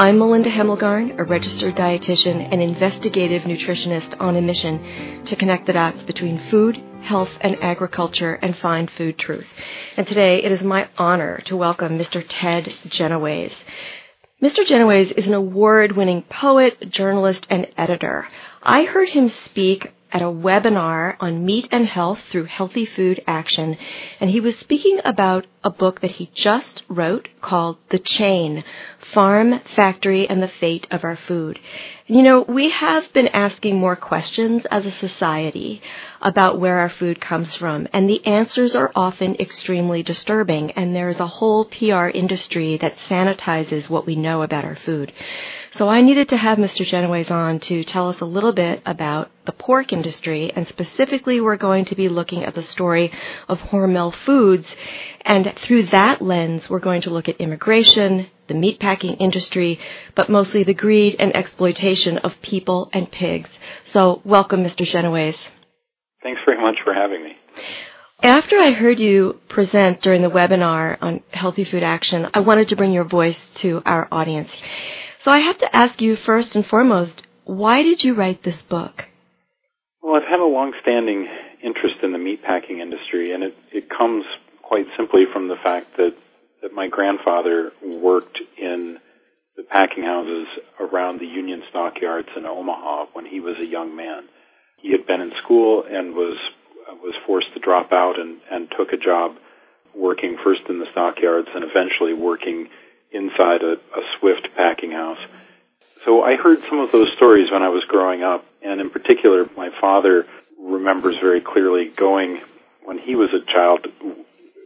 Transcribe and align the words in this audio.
I'm 0.00 0.20
Melinda 0.20 0.48
Hemmelgarn, 0.48 1.18
a 1.18 1.24
registered 1.24 1.74
dietitian 1.74 2.52
and 2.52 2.62
investigative 2.62 3.42
nutritionist 3.42 4.14
on 4.20 4.36
a 4.36 4.40
mission 4.40 5.24
to 5.24 5.34
connect 5.34 5.66
the 5.66 5.72
dots 5.72 6.04
between 6.04 6.38
food, 6.38 6.80
health, 7.00 7.30
and 7.40 7.60
agriculture 7.60 8.34
and 8.34 8.56
find 8.56 8.88
food 8.92 9.18
truth. 9.18 9.48
And 9.96 10.06
today 10.06 10.40
it 10.40 10.52
is 10.52 10.62
my 10.62 10.88
honor 10.98 11.38
to 11.46 11.56
welcome 11.56 11.98
Mr. 11.98 12.24
Ted 12.28 12.66
Genoways. 12.86 13.56
Mr. 14.40 14.64
Genoways 14.64 15.10
is 15.10 15.26
an 15.26 15.34
award 15.34 15.96
winning 15.96 16.22
poet, 16.22 16.90
journalist, 16.90 17.48
and 17.50 17.66
editor. 17.76 18.28
I 18.62 18.84
heard 18.84 19.08
him 19.08 19.28
speak 19.28 19.92
at 20.10 20.22
a 20.22 20.26
webinar 20.26 21.16
on 21.20 21.44
meat 21.44 21.68
and 21.70 21.86
health 21.86 22.20
through 22.30 22.44
healthy 22.44 22.86
food 22.86 23.22
action, 23.26 23.76
and 24.20 24.30
he 24.30 24.40
was 24.40 24.56
speaking 24.58 25.00
about 25.04 25.46
a 25.62 25.70
book 25.70 26.00
that 26.00 26.12
he 26.12 26.30
just 26.34 26.82
wrote 26.88 27.28
called 27.40 27.76
The 27.90 27.98
Chain 27.98 28.64
Farm, 29.12 29.60
Factory, 29.76 30.28
and 30.28 30.42
the 30.42 30.48
Fate 30.48 30.86
of 30.90 31.04
Our 31.04 31.16
Food. 31.16 31.58
You 32.06 32.22
know, 32.22 32.42
we 32.42 32.70
have 32.70 33.12
been 33.12 33.28
asking 33.28 33.76
more 33.76 33.96
questions 33.96 34.64
as 34.66 34.86
a 34.86 34.92
society 34.92 35.82
about 36.22 36.58
where 36.58 36.78
our 36.78 36.88
food 36.88 37.20
comes 37.20 37.54
from, 37.56 37.86
and 37.92 38.08
the 38.08 38.24
answers 38.24 38.74
are 38.74 38.92
often 38.94 39.34
extremely 39.36 40.02
disturbing, 40.02 40.70
and 40.72 40.96
there's 40.96 41.20
a 41.20 41.26
whole 41.26 41.66
PR 41.66 42.06
industry 42.06 42.78
that 42.78 42.96
sanitizes 42.96 43.90
what 43.90 44.06
we 44.06 44.16
know 44.16 44.42
about 44.42 44.64
our 44.64 44.76
food. 44.76 45.12
So 45.72 45.88
I 45.88 46.00
needed 46.00 46.30
to 46.30 46.36
have 46.36 46.56
Mr. 46.58 46.86
Genoways 46.86 47.30
on 47.30 47.60
to 47.60 47.84
tell 47.84 48.08
us 48.08 48.20
a 48.20 48.24
little 48.24 48.52
bit 48.52 48.80
about 48.86 49.30
the 49.48 49.52
pork 49.52 49.94
industry, 49.94 50.52
and 50.54 50.68
specifically 50.68 51.40
we're 51.40 51.56
going 51.56 51.86
to 51.86 51.94
be 51.94 52.10
looking 52.10 52.44
at 52.44 52.54
the 52.54 52.62
story 52.62 53.10
of 53.48 53.58
Hormel 53.58 54.14
Foods, 54.14 54.76
and 55.22 55.50
through 55.56 55.84
that 55.84 56.20
lens 56.20 56.68
we're 56.68 56.78
going 56.80 57.00
to 57.00 57.10
look 57.10 57.30
at 57.30 57.40
immigration, 57.40 58.26
the 58.48 58.52
meatpacking 58.52 59.16
industry, 59.18 59.80
but 60.14 60.28
mostly 60.28 60.64
the 60.64 60.74
greed 60.74 61.16
and 61.18 61.34
exploitation 61.34 62.18
of 62.18 62.34
people 62.42 62.90
and 62.92 63.10
pigs. 63.10 63.48
So 63.90 64.20
welcome, 64.22 64.62
Mr. 64.62 64.84
Genoways. 64.84 65.38
Thanks 66.22 66.42
very 66.44 66.60
much 66.60 66.76
for 66.84 66.92
having 66.92 67.24
me. 67.24 67.32
After 68.22 68.58
I 68.58 68.72
heard 68.72 69.00
you 69.00 69.40
present 69.48 70.02
during 70.02 70.20
the 70.20 70.28
webinar 70.28 70.98
on 71.00 71.22
Healthy 71.30 71.64
Food 71.64 71.82
Action, 71.82 72.28
I 72.34 72.40
wanted 72.40 72.68
to 72.68 72.76
bring 72.76 72.92
your 72.92 73.04
voice 73.04 73.42
to 73.62 73.80
our 73.86 74.08
audience. 74.12 74.54
So 75.24 75.30
I 75.30 75.38
have 75.38 75.56
to 75.58 75.74
ask 75.74 76.02
you 76.02 76.16
first 76.16 76.54
and 76.54 76.66
foremost, 76.66 77.26
why 77.44 77.82
did 77.82 78.04
you 78.04 78.12
write 78.12 78.42
this 78.42 78.60
book? 78.60 79.06
Well, 80.02 80.14
I've 80.14 80.28
had 80.28 80.40
a 80.40 80.44
long-standing 80.44 81.28
interest 81.62 81.96
in 82.02 82.12
the 82.12 82.18
meatpacking 82.18 82.80
industry, 82.80 83.32
and 83.32 83.42
it, 83.42 83.54
it 83.72 83.90
comes 83.90 84.24
quite 84.62 84.86
simply 84.96 85.24
from 85.32 85.48
the 85.48 85.56
fact 85.56 85.96
that, 85.96 86.14
that 86.62 86.72
my 86.72 86.88
grandfather 86.88 87.72
worked 87.82 88.38
in 88.56 88.98
the 89.56 89.64
packing 89.64 90.04
houses 90.04 90.46
around 90.78 91.18
the 91.18 91.26
Union 91.26 91.62
stockyards 91.68 92.28
in 92.36 92.46
Omaha 92.46 93.06
when 93.12 93.26
he 93.26 93.40
was 93.40 93.56
a 93.60 93.66
young 93.66 93.96
man. 93.96 94.24
He 94.76 94.92
had 94.92 95.06
been 95.06 95.20
in 95.20 95.32
school 95.42 95.84
and 95.88 96.14
was 96.14 96.38
was 97.02 97.14
forced 97.26 97.52
to 97.52 97.60
drop 97.60 97.92
out 97.92 98.18
and, 98.18 98.40
and 98.50 98.70
took 98.76 98.92
a 98.92 98.96
job 98.96 99.36
working 99.94 100.38
first 100.42 100.62
in 100.70 100.78
the 100.78 100.86
stockyards 100.92 101.48
and 101.54 101.62
eventually 101.64 102.14
working 102.14 102.68
inside 103.12 103.62
a, 103.62 103.74
a 103.74 104.02
Swift 104.18 104.48
packing 104.56 104.92
house. 104.92 105.18
So 106.06 106.22
I 106.22 106.36
heard 106.36 106.58
some 106.68 106.78
of 106.78 106.90
those 106.92 107.08
stories 107.16 107.50
when 107.52 107.62
I 107.62 107.68
was 107.68 107.84
growing 107.88 108.22
up, 108.22 108.44
and 108.62 108.80
in 108.80 108.90
particular, 108.90 109.48
my 109.56 109.70
father 109.80 110.26
remembers 110.58 111.16
very 111.20 111.40
clearly 111.40 111.90
going 111.96 112.40
when 112.84 112.98
he 112.98 113.14
was 113.14 113.30
a 113.32 113.44
child, 113.52 113.86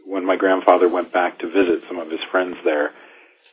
when 0.05 0.25
my 0.25 0.35
grandfather 0.35 0.87
went 0.89 1.11
back 1.11 1.39
to 1.39 1.47
visit 1.47 1.83
some 1.87 1.99
of 1.99 2.09
his 2.09 2.19
friends 2.31 2.57
there, 2.63 2.91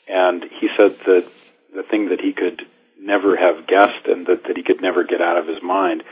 and 0.09 0.45
he 0.61 0.69
said 0.77 0.99
that 1.07 1.27
the 1.75 1.83
thing 1.83 2.09
that 2.09 2.21
he 2.21 2.33
could 2.33 2.63
never 3.01 3.37
have 3.37 3.67
guessed 3.67 4.07
and 4.07 4.27
that, 4.27 4.45
that 4.45 4.57
he 4.57 4.63
could 4.63 4.83
never 4.83 5.05
get 5.05 5.21
out 5.21 5.39
of 5.39 5.47
his 5.47 5.63
mind 5.63 6.03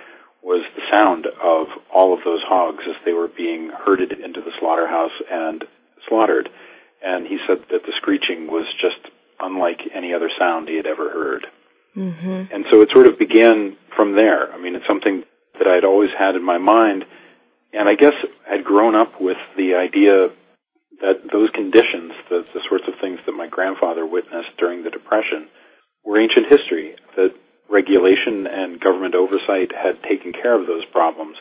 was 0.43 0.65
the 0.77 0.83
sound 0.91 1.27
of 1.27 1.67
all 1.93 2.15
of 2.15 2.21
those 2.25 2.41
hogs 2.43 2.85
as 2.89 2.97
they 3.05 3.13
were 3.13 3.29
being 3.29 3.71
herded 3.71 4.13
into 4.13 4.41
the 4.41 4.53
slaughterhouse 4.59 5.13
and 5.31 5.65
slaughtered 6.09 6.49
and 7.03 7.27
he 7.27 7.39
said 7.47 7.59
that 7.71 7.83
the 7.85 7.93
screeching 7.97 8.49
was 8.49 8.67
just 8.81 9.13
unlike 9.41 9.81
any 9.95 10.15
other 10.15 10.31
sound 10.39 10.69
he 10.69 10.77
had 10.77 10.87
ever 10.87 11.11
heard. 11.11 11.47
Mm-hmm. 11.97 12.53
And 12.53 12.65
so 12.71 12.83
it 12.83 12.91
sort 12.93 13.07
of 13.07 13.19
began 13.19 13.77
from 13.99 14.15
there. 14.15 14.55
I 14.55 14.63
mean, 14.63 14.77
it's 14.77 14.87
something 14.87 15.25
that 15.59 15.67
I'd 15.67 15.85
always 15.85 16.11
had 16.17 16.37
in 16.37 16.45
my 16.45 16.59
mind, 16.59 17.05
and 17.73 17.89
I 17.89 17.97
guess 17.99 18.15
I'd 18.49 18.63
grown 18.63 18.95
up 18.95 19.21
with 19.21 19.37
the 19.57 19.75
idea 19.75 20.31
that 21.03 21.27
those 21.31 21.51
conditions, 21.51 22.15
the, 22.31 22.47
the 22.55 22.63
sorts 22.69 22.85
of 22.87 22.95
things 23.01 23.19
that 23.27 23.33
my 23.33 23.49
grandfather 23.49 24.07
witnessed 24.07 24.55
during 24.57 24.85
the 24.85 24.91
Depression, 24.91 25.51
were 26.05 26.23
ancient 26.23 26.47
history, 26.47 26.95
that 27.17 27.35
regulation 27.69 28.47
and 28.47 28.81
government 28.81 29.15
oversight 29.15 29.75
had 29.75 29.99
taken 30.07 30.33
care 30.33 30.55
of 30.55 30.67
those 30.67 30.85
problems. 30.87 31.37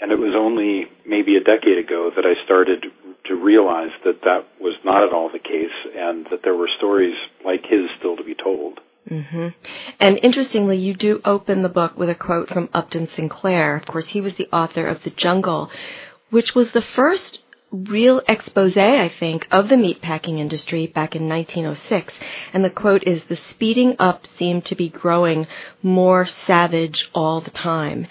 And 0.00 0.10
it 0.10 0.18
was 0.18 0.32
only 0.34 0.88
maybe 1.04 1.36
a 1.36 1.44
decade 1.44 1.76
ago 1.76 2.10
that 2.16 2.24
I 2.24 2.42
started 2.44 2.86
to 3.26 3.34
realize 3.34 3.92
that 4.04 4.22
that 4.22 4.46
was 4.60 4.74
not 4.84 5.04
at 5.04 5.12
all 5.12 5.28
the 5.28 5.38
case 5.38 5.76
and 5.94 6.26
that 6.30 6.40
there 6.42 6.56
were 6.56 6.70
stories 6.78 7.16
like 7.44 7.62
his 7.68 7.92
still 7.98 8.16
to 8.16 8.24
be 8.24 8.34
told. 8.34 8.80
Mm-hmm. 9.10 9.48
And 10.00 10.18
interestingly, 10.22 10.76
you 10.76 10.94
do 10.94 11.20
open 11.24 11.62
the 11.62 11.68
book 11.68 11.96
with 11.96 12.10
a 12.10 12.14
quote 12.14 12.48
from 12.48 12.68
Upton 12.74 13.08
Sinclair. 13.14 13.76
Of 13.76 13.86
course, 13.86 14.08
he 14.08 14.20
was 14.20 14.34
the 14.34 14.48
author 14.52 14.86
of 14.86 15.02
The 15.02 15.10
Jungle, 15.10 15.70
which 16.30 16.54
was 16.54 16.72
the 16.72 16.82
first 16.82 17.38
real 17.70 18.22
expose, 18.28 18.76
I 18.76 19.08
think, 19.08 19.46
of 19.50 19.68
the 19.68 19.74
meatpacking 19.74 20.38
industry 20.38 20.86
back 20.86 21.14
in 21.14 21.28
1906. 21.28 22.14
And 22.52 22.64
the 22.64 22.70
quote 22.70 23.04
is, 23.04 23.22
the 23.24 23.36
speeding 23.36 23.96
up 23.98 24.26
seemed 24.38 24.64
to 24.66 24.74
be 24.74 24.88
growing 24.88 25.46
more 25.82 26.26
savage 26.26 27.10
all 27.14 27.40
the 27.40 27.50
time. 27.50 28.06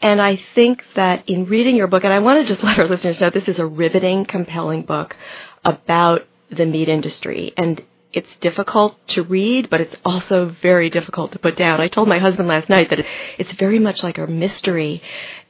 And 0.00 0.20
I 0.20 0.36
think 0.36 0.84
that 0.94 1.28
in 1.28 1.46
reading 1.46 1.76
your 1.76 1.88
book, 1.88 2.04
and 2.04 2.12
I 2.12 2.20
want 2.20 2.40
to 2.40 2.46
just 2.46 2.62
let 2.64 2.78
our 2.78 2.86
listeners 2.88 3.20
know 3.20 3.30
this 3.30 3.48
is 3.48 3.58
a 3.58 3.66
riveting, 3.66 4.24
compelling 4.24 4.82
book 4.82 5.16
about 5.64 6.22
the 6.50 6.66
meat 6.66 6.88
industry. 6.88 7.52
And 7.56 7.82
it's 8.12 8.36
difficult 8.36 8.96
to 9.08 9.22
read, 9.22 9.68
but 9.68 9.80
it's 9.80 9.96
also 10.04 10.46
very 10.62 10.88
difficult 10.90 11.32
to 11.32 11.38
put 11.38 11.56
down. 11.56 11.80
I 11.80 11.88
told 11.88 12.08
my 12.08 12.18
husband 12.18 12.48
last 12.48 12.68
night 12.68 12.90
that 12.90 13.04
it's 13.38 13.52
very 13.52 13.78
much 13.78 14.02
like 14.02 14.18
a 14.18 14.26
mystery, 14.26 15.02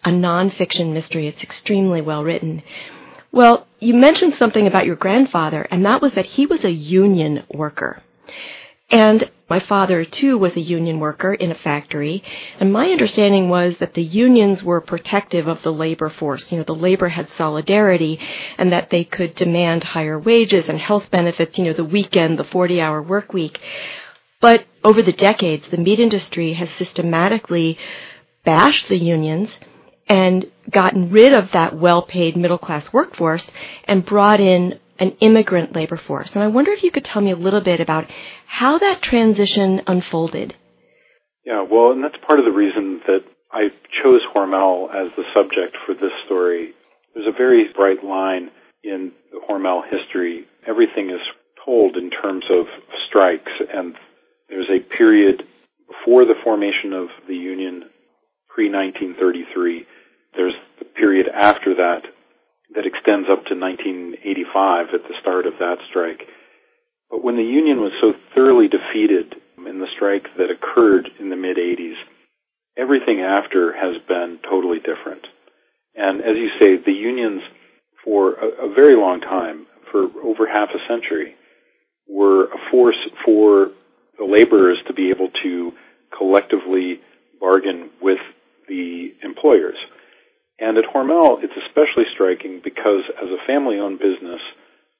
a 0.05 0.11
nonfiction 0.11 0.93
mystery. 0.93 1.29
It's 1.29 1.43
extremely 1.43 2.01
well 2.01 2.25
written. 2.25 2.63
Well, 3.31 3.67
you 3.79 3.95
mentioned 3.95 4.35
something 4.35 4.67
about 4.67 4.87
your 4.87 4.97
grandfather, 4.97 5.63
and 5.71 5.85
that 5.85 6.03
was 6.03 6.15
that 6.15 6.27
he 6.27 6.47
was 6.47 6.65
a 6.65 6.71
union 6.71 7.45
worker. 7.53 8.03
And 8.91 9.31
my 9.49 9.61
father, 9.61 10.05
too, 10.05 10.37
was 10.37 10.57
a 10.57 10.61
union 10.61 11.01
worker 11.01 11.33
in 11.33 11.51
a 11.51 11.55
factory, 11.55 12.23
and 12.61 12.73
my 12.73 12.91
understanding 12.91 13.49
was 13.49 13.79
that 13.79 13.95
the 13.95 14.03
unions 14.03 14.63
were 14.63 14.81
protective 14.81 15.47
of 15.49 15.63
the 15.63 15.73
labor 15.73 16.11
force. 16.11 16.53
You 16.53 16.59
know, 16.59 16.65
the 16.65 16.75
labor 16.75 17.09
had 17.09 17.29
solidarity, 17.39 18.21
and 18.59 18.73
that 18.73 18.91
they 18.91 19.05
could 19.05 19.35
demand 19.35 19.85
higher 19.85 20.19
wages 20.19 20.69
and 20.69 20.79
health 20.79 21.11
benefits, 21.11 21.57
you 21.57 21.65
know, 21.65 21.73
the 21.73 21.85
weekend, 21.85 22.39
the 22.39 22.45
40 22.45 22.81
hour 22.81 23.03
work 23.03 23.33
week. 23.33 23.59
But 24.41 24.67
over 24.85 25.03
the 25.03 25.13
decades, 25.13 25.67
the 25.69 25.79
meat 25.79 25.99
industry 25.99 26.53
has 26.53 26.71
systematically 26.73 27.79
bashed 28.45 28.89
the 28.89 28.99
unions 28.99 29.59
and 30.09 30.47
gotten 30.71 31.11
rid 31.11 31.33
of 31.33 31.51
that 31.53 31.77
well 31.77 32.03
paid 32.03 32.37
middle 32.37 32.59
class 32.59 32.93
workforce 32.93 33.45
and 33.85 34.05
brought 34.05 34.41
in 34.41 34.79
an 34.99 35.17
immigrant 35.21 35.75
labor 35.75 35.97
force. 35.97 36.31
And 36.35 36.43
I 36.43 36.49
wonder 36.49 36.73
if 36.73 36.83
you 36.83 36.91
could 36.91 37.05
tell 37.05 37.23
me 37.23 37.31
a 37.31 37.37
little 37.37 37.61
bit 37.61 37.81
about 37.81 38.07
how 38.47 38.79
that 38.79 39.03
transition 39.03 39.83
unfolded. 39.87 40.55
Yeah, 41.45 41.63
well, 41.63 41.93
and 41.93 42.03
that's 42.03 42.17
part 42.27 42.39
of 42.39 42.45
the 42.45 42.53
reason 42.53 43.01
that 43.07 43.25
I 43.51 43.71
chose 44.03 44.21
Hormel 44.35 44.89
as 44.91 45.11
the 45.17 45.25
subject 45.35 45.77
for 45.87 45.95
this 45.95 46.13
story. 46.27 46.73
There's 47.15 47.27
a 47.27 47.37
very 47.37 47.73
bright 47.75 48.05
line 48.05 48.51
in 48.85 49.13
the 49.33 49.41
Hormel 49.49 49.83
history. 49.89 50.45
Everything 50.67 51.11
is 51.11 51.21
told 51.65 51.97
in 51.97 52.11
terms 52.11 52.45
of 52.51 52.67
strikes, 53.09 53.53
and 53.73 53.95
there's 54.49 54.69
a 54.69 54.81
period 54.81 55.43
before 55.87 56.25
the 56.25 56.35
formation 56.45 56.93
of 56.93 57.09
the 57.27 57.35
Union, 57.35 57.85
pre 58.49 58.71
1933. 58.71 59.87
There's 60.37 60.55
the 60.79 60.85
period 60.85 61.27
after 61.29 61.75
that 61.77 62.03
that 62.75 62.87
extends 62.87 63.29
up 63.31 63.47
to 63.47 63.57
1985 63.57 64.95
at 64.95 65.03
the 65.09 65.15
start 65.21 65.47
of 65.47 65.55
that 65.59 65.79
strike. 65.89 66.23
But 67.11 67.25
when 67.25 67.37
the 67.37 67.43
Union 67.43 67.81
was 67.81 67.93
so 68.01 68.13
thoroughly 68.35 68.69
defeated 68.69 69.35
in 69.57 69.81
the 69.81 69.89
strike 69.97 70.25
that 70.37 70.51
occurred 70.51 71.09
in 71.19 71.31
the 71.31 71.37
mid 71.37 71.57
80s, 71.57 71.97
everything 72.77 73.21
after 73.21 73.73
has 73.73 74.01
been 74.07 74.39
totally 74.49 74.79
different. 74.79 75.27
And 75.95 76.21
as 76.21 76.37
you 76.37 76.51
say, 76.61 76.77
the 76.77 76.93
unions 76.93 77.43
for 78.05 78.35
a, 78.35 78.71
a 78.71 78.75
very 78.75 78.95
long 78.97 79.21
time, 79.21 79.67
for 79.91 80.05
over 80.23 80.47
half 80.47 80.69
a 80.71 80.79
century, 80.89 81.35
were 82.07 82.45
a 82.45 82.59
force 82.71 82.99
for 83.25 83.71
the 84.19 84.25
laborers 84.25 84.79
to 84.87 84.95
be 84.95 85.11
able 85.11 85.31
to 85.43 85.73
collectively 86.17 87.01
bargain 87.41 87.91
with 88.01 88.19
the 88.69 89.13
employers. 89.23 89.77
And 90.59 90.77
at 90.77 90.85
Hormel, 90.93 91.39
it's 91.43 91.55
especially 91.67 92.05
striking 92.13 92.61
because 92.63 93.05
as 93.23 93.31
a 93.31 93.47
family-owned 93.47 93.99
business, 93.99 94.41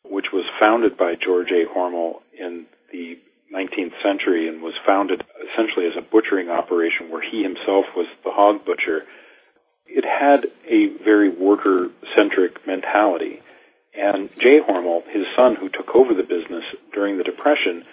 which 0.05 0.27
was 0.33 0.45
founded 0.63 0.97
by 0.97 1.15
George 1.15 1.51
A. 1.51 1.67
Hormel 1.67 2.23
in 2.39 2.67
the 2.93 3.19
19th 3.53 3.97
century 4.03 4.49
and 4.49 4.63
was 4.63 4.75
founded 4.87 5.23
essentially 5.51 5.87
as 5.87 5.97
a 5.99 6.03
butchering 6.03 6.49
operation 6.49 7.11
where 7.11 7.23
he 7.23 7.43
himself 7.43 7.87
was 7.97 8.07
the 8.25 8.31
hog 8.31 8.65
butcher, 8.65 9.03
it 9.87 10.05
had 10.05 10.47
a 10.69 10.93
very 11.03 11.31
worker-centric 11.31 12.67
mentality. 12.67 13.41
And 13.97 14.31
Jay 14.39 14.61
Hormel, 14.63 15.03
his 15.11 15.25
son 15.35 15.57
who 15.57 15.69
took 15.69 15.95
over 15.95 16.15
the 16.15 16.23
business 16.29 16.63
during 16.93 17.19
the 17.19 17.25
Depression, 17.25 17.85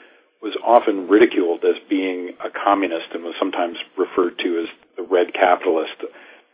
was 0.42 0.54
often 0.64 1.08
ridiculed 1.08 1.64
as 1.64 1.82
being 1.90 2.36
a 2.44 2.52
communist 2.52 3.16
and 3.16 3.24
was 3.24 3.34
sometimes 3.40 3.78
referred 3.98 4.38
to 4.38 4.62
as 4.62 4.70
the 4.98 5.04
red 5.04 5.34
capitalist 5.34 6.04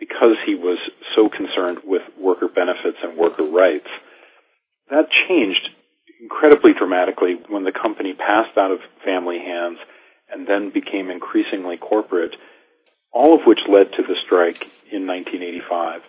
because 0.01 0.35
he 0.47 0.55
was 0.55 0.79
so 1.15 1.29
concerned 1.29 1.77
with 1.85 2.01
worker 2.19 2.47
benefits 2.47 2.97
and 3.03 3.15
worker 3.15 3.43
rights. 3.43 3.87
That 4.89 5.05
changed 5.29 5.69
incredibly 6.19 6.73
dramatically 6.73 7.37
when 7.47 7.65
the 7.65 7.71
company 7.71 8.13
passed 8.13 8.57
out 8.57 8.71
of 8.71 8.79
family 9.05 9.37
hands 9.37 9.77
and 10.33 10.47
then 10.47 10.71
became 10.73 11.11
increasingly 11.11 11.77
corporate, 11.77 12.35
all 13.13 13.35
of 13.35 13.45
which 13.45 13.59
led 13.69 13.93
to 13.93 14.01
the 14.01 14.17
strike 14.25 14.65
in 14.91 15.05
1985. 15.05 16.01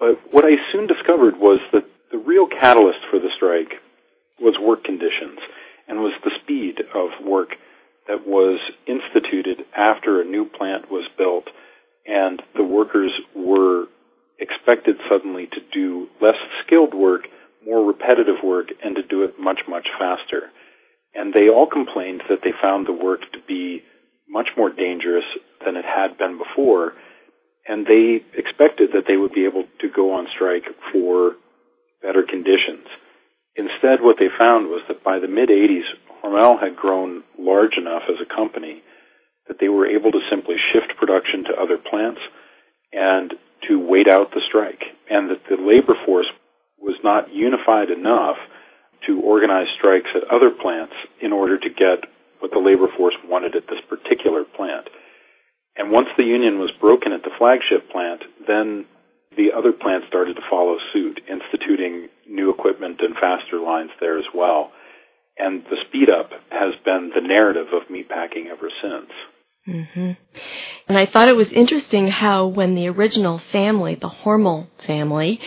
But 0.00 0.32
what 0.32 0.46
I 0.46 0.56
soon 0.72 0.86
discovered 0.86 1.36
was 1.36 1.60
that 1.74 1.84
the 2.10 2.18
real 2.18 2.46
catalyst 2.48 3.00
for 3.10 3.18
the 3.18 3.30
strike 3.36 3.76
was 4.40 4.56
work 4.58 4.84
conditions 4.84 5.38
and 5.86 6.00
was 6.00 6.14
the 6.24 6.32
speed 6.42 6.80
of 6.94 7.10
work 7.22 7.50
that 8.08 8.26
was 8.26 8.58
instituted 8.86 9.66
after 9.76 10.20
a 10.20 10.24
new 10.24 10.46
plant 10.46 10.90
was 10.90 11.06
built 11.18 11.44
and 12.06 12.42
the 12.56 12.64
workers 12.64 13.12
were 13.34 13.86
expected 14.38 14.96
suddenly 15.08 15.46
to 15.46 15.60
do 15.72 16.08
less 16.20 16.36
skilled 16.64 16.94
work 16.94 17.28
more 17.64 17.84
repetitive 17.84 18.42
work 18.42 18.68
and 18.82 18.96
to 18.96 19.02
do 19.02 19.22
it 19.24 19.38
much, 19.38 19.60
much 19.68 19.86
faster. 19.98 20.50
And 21.14 21.32
they 21.32 21.48
all 21.48 21.66
complained 21.66 22.22
that 22.28 22.40
they 22.42 22.50
found 22.60 22.86
the 22.86 22.92
work 22.92 23.20
to 23.32 23.38
be 23.46 23.82
much 24.28 24.48
more 24.56 24.70
dangerous 24.70 25.24
than 25.64 25.76
it 25.76 25.84
had 25.84 26.16
been 26.18 26.38
before, 26.38 26.94
and 27.68 27.86
they 27.86 28.24
expected 28.36 28.90
that 28.94 29.04
they 29.06 29.16
would 29.16 29.32
be 29.32 29.44
able 29.44 29.64
to 29.80 29.88
go 29.94 30.14
on 30.14 30.26
strike 30.34 30.64
for 30.92 31.36
better 32.00 32.22
conditions. 32.22 32.86
Instead, 33.54 34.00
what 34.00 34.16
they 34.18 34.28
found 34.40 34.68
was 34.68 34.82
that 34.88 35.04
by 35.04 35.18
the 35.18 35.28
mid 35.28 35.50
80s, 35.50 35.84
Hormel 36.24 36.58
had 36.58 36.74
grown 36.74 37.22
large 37.38 37.76
enough 37.76 38.02
as 38.08 38.16
a 38.20 38.34
company 38.34 38.82
that 39.48 39.58
they 39.60 39.68
were 39.68 39.86
able 39.86 40.12
to 40.12 40.20
simply 40.30 40.56
shift 40.72 40.96
production 40.98 41.44
to 41.44 41.60
other 41.60 41.78
plants 41.78 42.20
and 42.92 43.34
to 43.68 43.78
wait 43.78 44.08
out 44.08 44.30
the 44.32 44.42
strike, 44.48 44.82
and 45.08 45.30
that 45.30 45.42
the 45.48 45.56
labor 45.56 45.94
force 46.04 46.26
was 46.78 46.96
not 47.04 47.32
unified 47.32 47.90
enough 47.90 48.36
to 49.06 49.20
organize 49.20 49.66
strikes 49.78 50.10
at 50.14 50.28
other 50.30 50.50
plants 50.50 50.94
in 51.20 51.32
order 51.32 51.58
to 51.58 51.68
get 51.68 52.08
what 52.40 52.50
the 52.50 52.58
labor 52.58 52.88
force 52.96 53.14
wanted 53.24 53.54
at 53.54 53.66
this 53.68 53.80
particular 53.88 54.44
plant. 54.44 54.88
And 55.76 55.90
once 55.90 56.08
the 56.16 56.24
union 56.24 56.58
was 56.58 56.70
broken 56.80 57.12
at 57.12 57.22
the 57.22 57.30
flagship 57.38 57.90
plant, 57.90 58.22
then 58.46 58.84
the 59.36 59.52
other 59.56 59.72
plants 59.72 60.06
started 60.08 60.34
to 60.34 60.42
follow 60.50 60.76
suit, 60.92 61.20
instituting 61.30 62.08
new 62.28 62.50
equipment 62.50 63.00
and 63.00 63.14
faster 63.14 63.58
lines 63.58 63.90
there 64.00 64.18
as 64.18 64.26
well. 64.34 64.72
And 65.38 65.64
the 65.64 65.78
speed 65.88 66.10
up 66.10 66.30
has 66.50 66.74
been 66.84 67.10
the 67.14 67.26
narrative 67.26 67.68
of 67.72 67.88
meatpacking 67.88 68.50
ever 68.50 68.68
since. 68.82 69.10
Mm-hmm. 69.68 70.12
And 70.88 70.98
I 70.98 71.06
thought 71.06 71.28
it 71.28 71.36
was 71.36 71.52
interesting 71.52 72.08
how 72.08 72.46
when 72.46 72.74
the 72.74 72.88
original 72.88 73.38
family, 73.38 73.94
the 73.94 74.08
Hormel 74.08 74.66
family, 74.86 75.40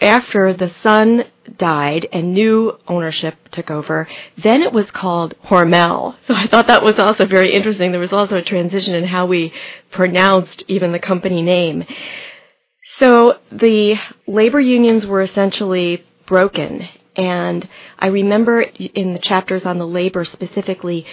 after 0.00 0.52
the 0.52 0.72
son 0.82 1.24
died 1.56 2.08
and 2.12 2.34
new 2.34 2.76
ownership 2.88 3.36
took 3.52 3.70
over, 3.70 4.08
then 4.42 4.62
it 4.62 4.72
was 4.72 4.90
called 4.90 5.34
Hormel. 5.44 6.16
So 6.26 6.34
I 6.34 6.48
thought 6.48 6.66
that 6.66 6.82
was 6.82 6.98
also 6.98 7.24
very 7.24 7.52
interesting. 7.52 7.92
There 7.92 8.00
was 8.00 8.12
also 8.12 8.36
a 8.36 8.42
transition 8.42 8.96
in 8.96 9.04
how 9.04 9.26
we 9.26 9.52
pronounced 9.92 10.64
even 10.66 10.90
the 10.90 10.98
company 10.98 11.40
name. 11.40 11.84
So 12.96 13.38
the 13.52 13.96
labor 14.26 14.60
unions 14.60 15.06
were 15.06 15.22
essentially 15.22 16.04
broken. 16.26 16.88
And 17.14 17.68
I 17.98 18.08
remember 18.08 18.62
in 18.62 19.12
the 19.12 19.18
chapters 19.20 19.64
on 19.64 19.78
the 19.78 19.86
labor 19.86 20.24
specifically, 20.24 21.06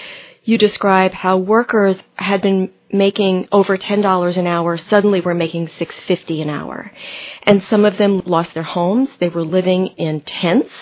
you 0.50 0.58
describe 0.58 1.14
how 1.14 1.38
workers 1.38 2.02
had 2.16 2.42
been 2.42 2.72
making 2.92 3.48
over 3.52 3.78
$10 3.78 4.38
an 4.38 4.48
hour 4.48 4.78
suddenly 4.78 5.22
were 5.22 5.36
making 5.36 5.68
650 5.68 6.42
an 6.42 6.50
hour. 6.50 6.92
And 7.44 7.64
some 7.66 7.86
of 7.86 7.98
them 7.98 8.24
lost 8.26 8.56
their 8.56 8.64
homes. 8.64 9.12
They 9.20 9.30
were 9.30 9.44
living 9.44 9.88
in 9.88 10.22
tents. 10.22 10.74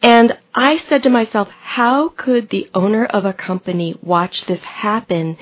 And 0.00 0.38
I 0.54 0.78
said 0.78 1.02
to 1.02 1.10
myself, 1.10 1.48
how 1.50 2.08
could 2.08 2.48
the 2.48 2.70
owner 2.72 3.04
of 3.04 3.26
a 3.26 3.34
company 3.34 3.98
watch 4.00 4.46
this 4.46 4.60
happen 4.60 5.36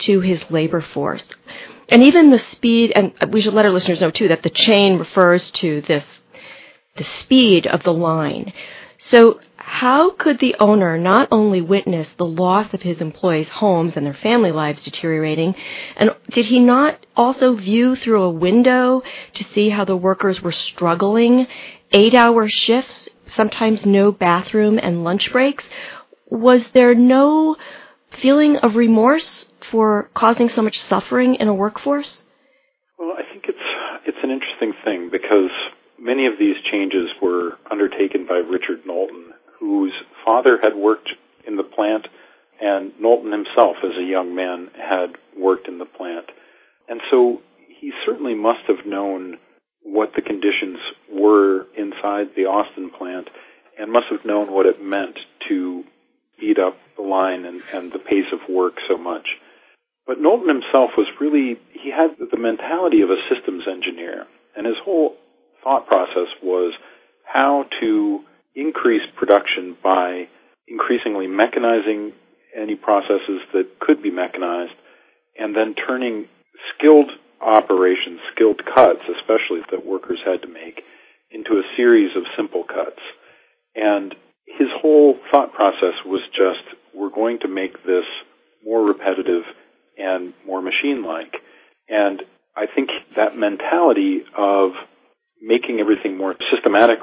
to 0.00 0.20
his 0.20 0.50
labor 0.50 0.82
force? 0.82 1.24
And 1.88 2.02
even 2.02 2.30
the 2.30 2.38
speed, 2.38 2.92
and 2.94 3.14
we 3.32 3.40
should 3.40 3.54
let 3.54 3.64
our 3.64 3.72
listeners 3.72 4.02
know 4.02 4.10
too 4.10 4.28
that 4.28 4.42
the 4.42 4.50
chain 4.50 4.98
refers 4.98 5.50
to 5.52 5.80
this, 5.82 6.04
the 6.96 7.04
speed 7.04 7.66
of 7.66 7.82
the 7.82 7.94
line. 7.94 8.52
So 8.98 9.40
how 9.66 10.10
could 10.10 10.40
the 10.40 10.54
owner 10.60 10.98
not 10.98 11.26
only 11.30 11.62
witness 11.62 12.12
the 12.12 12.26
loss 12.26 12.74
of 12.74 12.82
his 12.82 13.00
employees' 13.00 13.48
homes 13.48 13.96
and 13.96 14.04
their 14.04 14.12
family 14.12 14.52
lives 14.52 14.82
deteriorating, 14.82 15.54
and 15.96 16.14
did 16.30 16.44
he 16.44 16.60
not 16.60 17.04
also 17.16 17.56
view 17.56 17.96
through 17.96 18.22
a 18.22 18.30
window 18.30 19.02
to 19.32 19.42
see 19.42 19.70
how 19.70 19.86
the 19.86 19.96
workers 19.96 20.42
were 20.42 20.52
struggling, 20.52 21.46
eight 21.92 22.12
hour 22.12 22.46
shifts, 22.46 23.08
sometimes 23.28 23.86
no 23.86 24.12
bathroom 24.12 24.78
and 24.78 25.02
lunch 25.02 25.32
breaks? 25.32 25.64
Was 26.28 26.68
there 26.68 26.94
no 26.94 27.56
feeling 28.10 28.58
of 28.58 28.76
remorse 28.76 29.46
for 29.70 30.10
causing 30.12 30.50
so 30.50 30.60
much 30.60 30.78
suffering 30.78 31.36
in 31.36 31.48
a 31.48 31.54
workforce? 31.54 32.22
Well, 32.98 33.16
I 33.16 33.22
think 33.32 33.46
it's 33.48 33.58
it's 34.06 34.18
an 34.22 34.30
interesting 34.30 34.74
thing 34.84 35.08
because 35.10 35.50
many 35.98 36.26
of 36.26 36.34
these 36.38 36.56
changes 36.70 37.08
were 37.22 37.56
undertaken 37.70 38.26
by 38.28 38.36
Richard 38.36 38.84
Knowlton 38.84 39.32
whose 39.64 39.94
father 40.26 40.58
had 40.62 40.74
worked 40.76 41.08
in 41.46 41.56
the 41.56 41.62
plant, 41.62 42.06
and 42.60 42.92
Knowlton 43.00 43.32
himself, 43.32 43.76
as 43.82 43.96
a 43.98 44.04
young 44.04 44.34
man, 44.34 44.68
had 44.76 45.16
worked 45.38 45.68
in 45.68 45.78
the 45.78 45.86
plant. 45.86 46.26
And 46.86 47.00
so 47.10 47.40
he 47.80 47.92
certainly 48.04 48.34
must 48.34 48.60
have 48.68 48.84
known 48.86 49.38
what 49.82 50.12
the 50.14 50.22
conditions 50.22 50.78
were 51.10 51.66
inside 51.76 52.36
the 52.36 52.44
Austin 52.44 52.90
plant 52.90 53.28
and 53.78 53.90
must 53.90 54.06
have 54.10 54.24
known 54.24 54.52
what 54.52 54.66
it 54.66 54.82
meant 54.82 55.18
to 55.48 55.84
speed 56.36 56.58
up 56.58 56.76
the 56.96 57.02
line 57.02 57.44
and, 57.46 57.62
and 57.72 57.90
the 57.92 57.98
pace 57.98 58.30
of 58.32 58.40
work 58.48 58.74
so 58.88 58.98
much. 58.98 59.26
But 60.06 60.20
Knowlton 60.20 60.48
himself 60.48 60.90
was 60.96 61.08
really, 61.20 61.58
he 61.72 61.90
had 61.90 62.16
the 62.18 62.36
mentality 62.36 63.00
of 63.00 63.08
a 63.08 63.16
systems 63.34 63.64
engineer. 63.66 64.26
And 64.56 64.66
his 64.66 64.76
whole 64.84 65.16
thought 65.62 65.86
process 65.86 66.28
was 66.42 66.74
how 67.24 67.64
to 67.80 68.20
increase 68.54 69.02
production 69.16 69.76
by 69.82 70.28
increasingly 70.68 71.26
mechanizing 71.26 72.12
any 72.56 72.76
processes 72.76 73.40
that 73.52 73.78
could 73.80 74.02
be 74.02 74.10
mechanized 74.10 74.74
and 75.38 75.54
then 75.54 75.74
turning 75.74 76.26
skilled 76.76 77.10
operations, 77.40 78.20
skilled 78.34 78.62
cuts, 78.64 79.00
especially 79.18 79.60
that 79.70 79.84
workers 79.84 80.20
had 80.24 80.42
to 80.42 80.48
make, 80.48 80.82
into 81.30 81.52
a 81.52 81.76
series 81.76 82.16
of 82.16 82.22
simple 82.36 82.64
cuts. 82.64 83.00
And 83.74 84.14
his 84.46 84.68
whole 84.80 85.18
thought 85.30 85.52
process 85.52 85.94
was 86.06 86.22
just, 86.30 86.62
we're 86.94 87.10
going 87.10 87.40
to 87.40 87.48
make 87.48 87.84
this 87.84 88.04
more 88.64 88.86
repetitive 88.86 89.42
and 89.98 90.32
more 90.46 90.62
machine-like. 90.62 91.34
And 91.88 92.22
I 92.56 92.66
think 92.72 92.90
that 93.16 93.36
mentality 93.36 94.22
of 94.36 94.70
making 95.44 95.78
everything 95.80 96.16
more 96.16 96.34
systematic 96.50 96.98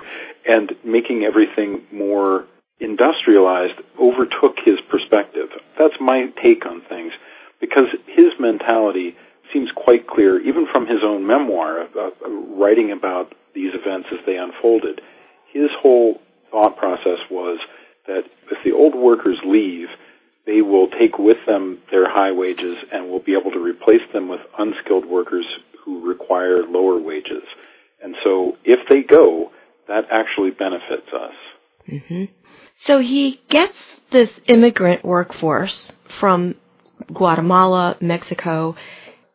and 0.47 0.71
making 0.83 1.23
everything 1.23 1.81
more 1.91 2.45
industrialized 2.79 3.79
overtook 3.99 4.57
his 4.65 4.79
perspective. 4.89 5.49
That's 5.77 5.93
my 5.99 6.27
take 6.41 6.65
on 6.65 6.81
things 6.89 7.13
because 7.59 7.85
his 8.07 8.33
mentality 8.39 9.15
seems 9.53 9.69
quite 9.75 10.07
clear, 10.07 10.39
even 10.41 10.65
from 10.71 10.87
his 10.87 10.99
own 11.03 11.27
memoir, 11.27 11.81
uh, 11.81 12.09
writing 12.57 12.91
about 12.91 13.33
these 13.53 13.71
events 13.73 14.07
as 14.11 14.19
they 14.25 14.37
unfolded. 14.37 15.01
His 15.53 15.69
whole 15.79 16.21
thought 16.49 16.77
process 16.77 17.19
was 17.29 17.59
that 18.07 18.23
if 18.49 18.63
the 18.63 18.71
old 18.71 18.95
workers 18.95 19.37
leave, 19.45 19.87
they 20.45 20.61
will 20.61 20.87
take 20.87 21.19
with 21.19 21.37
them 21.45 21.79
their 21.91 22.09
high 22.09 22.31
wages 22.31 22.77
and 22.91 23.09
will 23.09 23.19
be 23.19 23.35
able 23.39 23.51
to 23.51 23.59
replace 23.59 24.01
them 24.13 24.27
with 24.27 24.41
unskilled 24.57 25.05
workers 25.05 25.45
who 25.83 26.07
require 26.07 26.63
lower 26.63 26.97
wages. 26.99 27.43
And 28.03 28.15
so 28.23 28.57
if 28.63 28.79
they 28.89 29.01
go, 29.03 29.51
that 29.87 30.05
actually 30.11 30.51
benefits 30.51 31.07
us. 31.13 31.33
Mm-hmm. 31.89 32.25
So 32.83 32.99
he 32.99 33.41
gets 33.49 33.77
this 34.11 34.29
immigrant 34.47 35.05
workforce 35.05 35.91
from 36.19 36.55
Guatemala, 37.13 37.97
Mexico. 38.01 38.75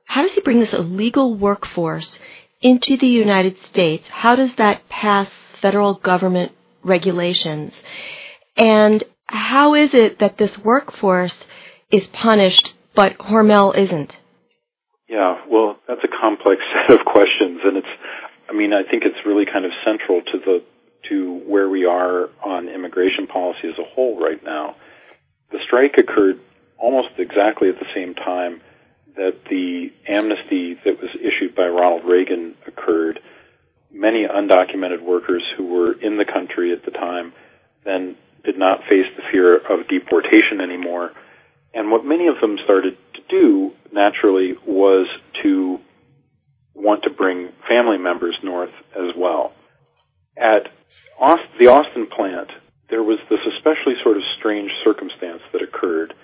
How 0.05 0.23
does 0.23 0.33
he 0.33 0.41
bring 0.41 0.61
this 0.61 0.73
illegal 0.73 1.35
workforce 1.35 2.19
into 2.61 2.97
the 2.97 3.07
United 3.07 3.61
States? 3.65 4.09
How 4.09 4.37
does 4.37 4.55
that 4.57 4.89
pass 4.89 5.29
federal 5.61 5.95
government 5.95 6.53
regulations? 6.83 7.73
And 8.57 9.05
how 9.27 9.75
is 9.75 9.93
it 9.95 10.19
that 10.21 10.39
this 10.39 10.57
workforce 10.59 11.45
is 11.91 12.07
punished 12.09 12.73
but 12.95 13.19
Hormel 13.19 13.77
isn't? 13.77 14.17
Yeah, 15.09 15.37
well, 15.49 15.77
that's 15.87 16.01
a 16.03 16.09
complex 16.09 16.63
set 16.89 16.99
of 16.99 17.05
questions, 17.07 17.61
and 17.65 17.77
it's, 17.77 17.87
I 18.49 18.53
mean, 18.53 18.73
I 18.73 18.83
think 18.89 19.05
it's 19.05 19.27
really 19.27 19.47
kind 19.47 19.65
of 19.65 19.73
central 19.85 20.23
to 20.23 20.39
the 20.39 20.63
to 21.09 21.39
where 21.47 21.69
we 21.69 21.85
are 21.85 22.29
on 22.45 22.69
immigration 22.69 23.27
policy 23.27 23.69
as 23.69 23.79
a 23.79 23.85
whole 23.85 24.21
right 24.21 24.43
now. 24.43 24.75
The 25.53 25.59
strike 25.65 25.95
occurred 25.99 26.41
almost 26.79 27.11
exactly 27.19 27.69
at 27.69 27.79
the 27.79 27.87
same 27.95 28.15
time 28.15 28.61
that 29.17 29.45
the 29.49 29.93
amnesty 30.09 30.75
that 30.85 31.01
was 31.01 31.11
issued 31.15 31.55
by 31.55 31.67
Ronald 31.67 32.05
Reagan 32.05 32.55
occurred. 32.67 33.21
Many 33.93 34.27
undocumented 34.27 35.01
workers 35.01 35.43
who 35.57 35.67
were 35.67 35.93
in 35.93 36.19
the 36.19 36.25
country 36.25 36.73
at 36.73 36.85
the 36.85 36.91
time 36.91 37.33
then 37.85 38.17
did 38.45 38.59
not 38.59 38.81
face 38.89 39.07
the 39.17 39.23
fear 39.31 39.57
of 39.57 39.89
deportation 39.89 40.61
anymore. 40.61 41.13
And 41.73 41.91
what 41.91 42.05
many 42.05 42.27
of 42.27 42.41
them 42.41 42.59
started 42.63 42.97
to 43.15 43.21
do 43.29 43.73
naturally 43.93 44.55
was 44.67 45.07
to 45.43 45.81
want 46.77 47.03
to 47.05 47.11
bring 47.11 47.49
family 47.69 47.99
members 47.99 48.37
north 48.43 48.73
as 48.95 49.15
well. 49.17 49.53
At 50.37 50.69
the 51.59 51.67
Austin 51.69 52.07
plant, 52.07 52.51
there 52.91 53.03
was 53.03 53.19
this 53.31 53.41
especially 53.57 53.95
sort 54.03 54.17
of 54.17 54.23
strange 54.39 54.71
circumstance 54.85 55.43
that 55.53 55.63
occurred 55.63 56.15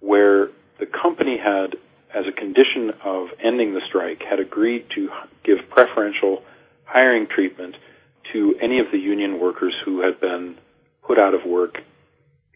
where 0.00 0.48
the 0.78 0.86
company 0.86 1.38
had, 1.38 1.76
as 2.14 2.24
a 2.26 2.32
condition 2.32 2.92
of 3.04 3.28
ending 3.42 3.72
the 3.74 3.80
strike, 3.88 4.22
had 4.28 4.40
agreed 4.40 4.84
to 4.96 5.08
give 5.44 5.58
preferential 5.70 6.42
hiring 6.84 7.26
treatment 7.28 7.76
to 8.32 8.54
any 8.60 8.80
of 8.80 8.86
the 8.90 8.98
union 8.98 9.40
workers 9.40 9.74
who 9.84 10.02
had 10.02 10.20
been 10.20 10.56
put 11.06 11.18
out 11.18 11.34
of 11.34 11.44
work 11.46 11.78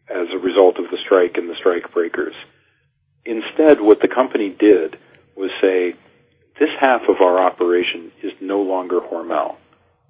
as 0.08 0.28
a 0.32 0.38
result 0.38 0.78
of 0.78 0.90
the 0.90 0.98
strike 1.04 1.36
and 1.36 1.48
the 1.48 1.56
strike 1.58 1.92
breakers. 1.92 2.34
Instead, 3.24 3.80
what 3.80 4.00
the 4.00 4.08
company 4.08 4.50
did 4.50 4.96
was 5.36 5.50
say, 5.60 5.94
this 6.58 6.70
half 6.80 7.02
of 7.08 7.16
our 7.20 7.38
operation 7.38 8.12
is 8.22 8.32
no 8.40 8.62
longer 8.62 9.00
Hormel. 9.00 9.56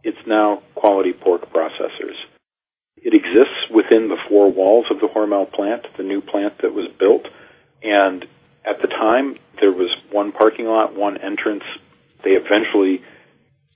It's 0.03 0.27
now 0.27 0.63
quality 0.75 1.13
pork 1.13 1.51
processors. 1.53 2.17
It 2.97 3.15
exists 3.15 3.71
within 3.71 4.09
the 4.09 4.17
four 4.29 4.51
walls 4.51 4.87
of 4.91 5.01
the 5.01 5.09
Hormel 5.09 5.51
plant, 5.53 5.87
the 5.97 6.03
new 6.03 6.21
plant 6.21 6.59
that 6.63 6.73
was 6.73 6.89
built, 6.99 7.27
and 7.83 8.25
at 8.65 8.81
the 8.81 8.89
time 8.89 9.37
there 9.61 9.73
was 9.73 9.91
one 10.11 10.33
parking 10.33 10.67
lot, 10.67 10.95
one 10.95 11.19
entrance. 11.19 11.65
They 12.25 12.31
eventually 12.31 13.03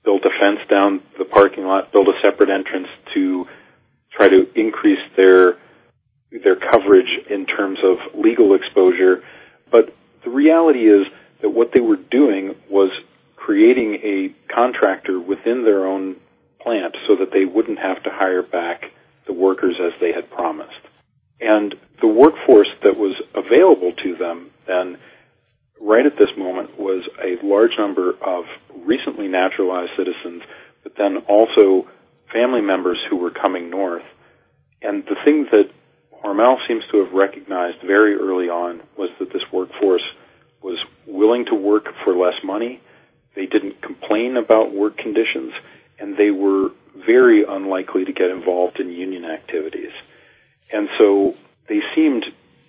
built 0.03 0.23
a 0.25 0.29
fence 0.39 0.59
down 0.69 1.01
the 1.17 1.25
parking 1.25 1.65
lot, 1.65 1.91
built 1.91 2.07
a 2.07 2.19
separate 2.21 2.49
entrance 2.49 2.87
to 3.13 3.47
try 4.11 4.29
to 4.29 4.47
increase 4.55 4.99
their 5.15 5.57
their 6.31 6.55
coverage 6.55 7.19
in 7.29 7.45
terms 7.45 7.79
of 7.83 7.97
legal 8.15 8.55
exposure. 8.55 9.21
But 9.69 9.93
the 10.23 10.29
reality 10.29 10.89
is 10.89 11.05
that 11.41 11.49
what 11.49 11.71
they 11.73 11.79
were 11.79 11.97
doing 11.97 12.55
was 12.69 12.91
creating 13.35 13.95
a 14.03 14.53
contractor 14.53 15.19
within 15.19 15.63
their 15.63 15.85
own 15.85 16.15
plant 16.61 16.95
so 17.07 17.15
that 17.15 17.31
they 17.33 17.45
wouldn't 17.45 17.79
have 17.79 18.01
to 18.03 18.09
hire 18.11 18.43
back 18.43 18.83
the 19.27 19.33
workers 19.33 19.75
as 19.83 19.93
they 19.99 20.11
had 20.11 20.29
promised. 20.29 20.81
And 21.39 21.73
the 21.99 22.07
workforce 22.07 22.69
that 22.83 22.97
was 22.97 23.15
available 23.33 23.93
to 24.03 24.15
them 24.15 24.51
then, 24.67 24.97
right 25.79 26.05
at 26.05 26.17
this 26.17 26.29
moment, 26.37 26.79
was 26.79 27.07
a 27.19 27.43
large 27.45 27.71
number 27.77 28.11
of 28.21 28.45
recently 28.85 29.27
naturalized 29.27 29.91
citizens, 29.97 30.43
but 30.83 30.93
then 30.97 31.17
also 31.27 31.87
family 32.31 32.61
members 32.61 32.99
who 33.09 33.17
were 33.17 33.31
coming 33.31 33.69
north. 33.69 34.05
And 34.83 35.03
the 35.05 35.15
thing 35.25 35.47
that 35.51 35.71
Hormel 36.23 36.57
seems 36.67 36.83
to 36.91 37.03
have 37.03 37.13
recognized 37.13 37.77
very 37.85 38.15
early 38.15 38.49
on 38.49 38.81
was 38.97 39.09
that 39.19 39.33
this 39.33 39.43
workforce 39.51 40.03
was 40.61 40.77
willing 41.11 41.45
to 41.45 41.55
work 41.55 41.85
for 42.03 42.15
less 42.15 42.35
money. 42.43 42.79
They 43.35 43.45
didn't 43.45 43.81
complain 43.81 44.37
about 44.37 44.73
work 44.73 44.97
conditions, 44.97 45.53
and 45.99 46.17
they 46.17 46.31
were 46.31 46.69
very 47.05 47.43
unlikely 47.47 48.05
to 48.05 48.13
get 48.13 48.29
involved 48.29 48.79
in 48.79 48.89
union 48.89 49.25
activities. 49.25 49.91
And 50.71 50.89
so 50.97 51.35
they 51.67 51.79
seemed 51.95 52.25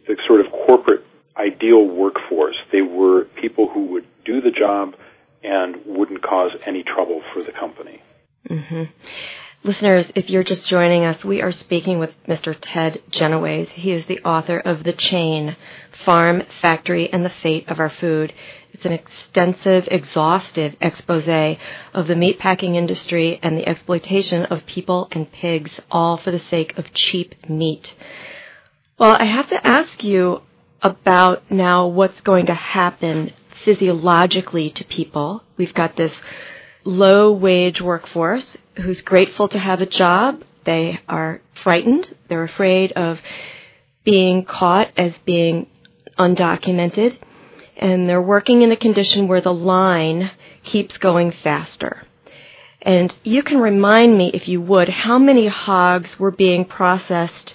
the 0.06 0.16
sort 0.26 0.40
of 0.40 0.52
corporate 0.52 1.04
ideal 1.37 1.84
workforce. 1.84 2.56
They 2.70 2.82
were 2.82 3.25
people 3.40 3.68
who 3.68 3.87
would 3.87 4.06
do 4.25 4.40
the 4.40 4.50
job 4.50 4.94
and 5.42 5.76
wouldn't 5.87 6.22
cause 6.22 6.52
any 6.66 6.82
trouble 6.82 7.22
for 7.32 7.42
the 7.42 7.52
company. 7.52 8.00
Mm-hmm. 8.49 8.84
Listeners, 9.64 10.11
if 10.16 10.28
you're 10.28 10.42
just 10.42 10.69
joining 10.69 11.04
us, 11.04 11.25
we 11.25 11.40
are 11.40 11.52
speaking 11.52 12.00
with 12.00 12.11
Mr. 12.26 12.57
Ted 12.61 13.00
Genoways. 13.12 13.69
He 13.69 13.92
is 13.92 14.07
the 14.07 14.19
author 14.25 14.59
of 14.59 14.83
The 14.83 14.92
Chain 14.92 15.57
Farm, 16.04 16.42
Factory, 16.61 17.12
and 17.12 17.25
the 17.25 17.31
Fate 17.31 17.69
of 17.69 17.78
Our 17.78 17.88
Food. 17.88 18.35
It's 18.73 18.85
an 18.85 18.90
extensive, 18.90 19.87
exhaustive 19.88 20.75
expose 20.81 21.28
of 21.95 22.09
the 22.09 22.14
meatpacking 22.14 22.75
industry 22.75 23.38
and 23.40 23.57
the 23.57 23.69
exploitation 23.69 24.47
of 24.47 24.66
people 24.66 25.07
and 25.12 25.31
pigs, 25.31 25.78
all 25.92 26.16
for 26.16 26.33
the 26.33 26.40
sake 26.40 26.76
of 26.76 26.92
cheap 26.92 27.49
meat. 27.49 27.95
Well, 28.99 29.14
I 29.16 29.26
have 29.26 29.49
to 29.50 29.64
ask 29.64 30.02
you 30.02 30.42
about 30.81 31.52
now 31.52 31.87
what's 31.87 32.21
going 32.23 32.47
to 32.47 32.54
happen 32.54 33.33
physiologically 33.62 34.71
to 34.71 34.85
people. 34.87 35.45
We've 35.57 35.73
got 35.73 35.95
this 35.95 36.21
low 36.84 37.32
wage 37.32 37.80
workforce 37.80 38.56
who's 38.76 39.02
grateful 39.02 39.48
to 39.48 39.58
have 39.58 39.80
a 39.80 39.86
job. 39.86 40.42
They 40.64 41.00
are 41.08 41.40
frightened. 41.62 42.14
They're 42.28 42.44
afraid 42.44 42.92
of 42.92 43.20
being 44.04 44.44
caught 44.44 44.90
as 44.96 45.16
being 45.24 45.66
undocumented. 46.18 47.18
And 47.76 48.08
they're 48.08 48.22
working 48.22 48.62
in 48.62 48.72
a 48.72 48.76
condition 48.76 49.28
where 49.28 49.40
the 49.40 49.54
line 49.54 50.30
keeps 50.62 50.98
going 50.98 51.32
faster. 51.32 52.02
And 52.80 53.14
you 53.22 53.42
can 53.42 53.58
remind 53.58 54.18
me, 54.18 54.30
if 54.34 54.48
you 54.48 54.60
would, 54.60 54.88
how 54.88 55.18
many 55.18 55.46
hogs 55.46 56.18
were 56.18 56.30
being 56.30 56.64
processed 56.64 57.54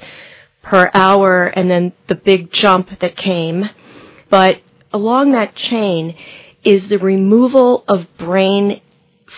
per 0.63 0.89
hour 0.93 1.45
and 1.45 1.69
then 1.69 1.93
the 2.07 2.15
big 2.15 2.51
jump 2.51 2.99
that 2.99 3.15
came. 3.15 3.69
But 4.29 4.61
along 4.91 5.31
that 5.31 5.55
chain 5.55 6.15
is 6.63 6.87
the 6.87 6.99
removal 6.99 7.83
of 7.87 8.05
brain 8.17 8.81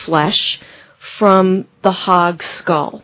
flesh 0.06 0.60
from 1.18 1.66
the 1.82 1.92
hog 1.92 2.44
skull. 2.44 3.02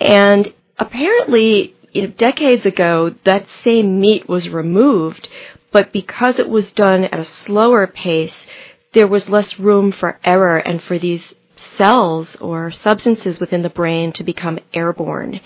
And 0.00 0.52
apparently, 0.78 1.74
you 1.92 2.02
know, 2.02 2.08
decades 2.08 2.66
ago, 2.66 3.14
that 3.24 3.46
same 3.64 4.00
meat 4.00 4.28
was 4.28 4.48
removed, 4.48 5.28
but 5.72 5.92
because 5.92 6.38
it 6.38 6.48
was 6.48 6.72
done 6.72 7.04
at 7.04 7.18
a 7.18 7.24
slower 7.24 7.86
pace, 7.86 8.46
there 8.92 9.06
was 9.06 9.28
less 9.28 9.58
room 9.58 9.92
for 9.92 10.18
error 10.24 10.58
and 10.58 10.82
for 10.82 10.98
these 10.98 11.34
cells 11.76 12.36
or 12.40 12.70
substances 12.70 13.38
within 13.40 13.62
the 13.62 13.70
brain 13.70 14.12
to 14.12 14.24
become 14.24 14.58
airborne. 14.72 15.40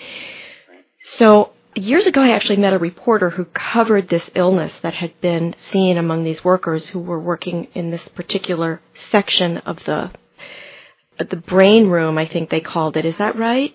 So 1.03 1.51
years 1.75 2.07
ago, 2.07 2.21
I 2.21 2.31
actually 2.31 2.57
met 2.57 2.73
a 2.73 2.79
reporter 2.79 3.31
who 3.31 3.45
covered 3.45 4.09
this 4.09 4.29
illness 4.35 4.73
that 4.81 4.93
had 4.93 5.19
been 5.21 5.55
seen 5.71 5.97
among 5.97 6.23
these 6.23 6.43
workers 6.43 6.89
who 6.89 6.99
were 6.99 7.19
working 7.19 7.67
in 7.73 7.91
this 7.91 8.07
particular 8.09 8.81
section 9.09 9.57
of 9.59 9.83
the 9.85 10.11
the 11.29 11.35
brain 11.37 11.87
room, 11.87 12.17
I 12.17 12.27
think 12.27 12.49
they 12.49 12.61
called 12.61 12.97
it. 12.97 13.05
Is 13.05 13.17
that 13.17 13.37
right? 13.37 13.73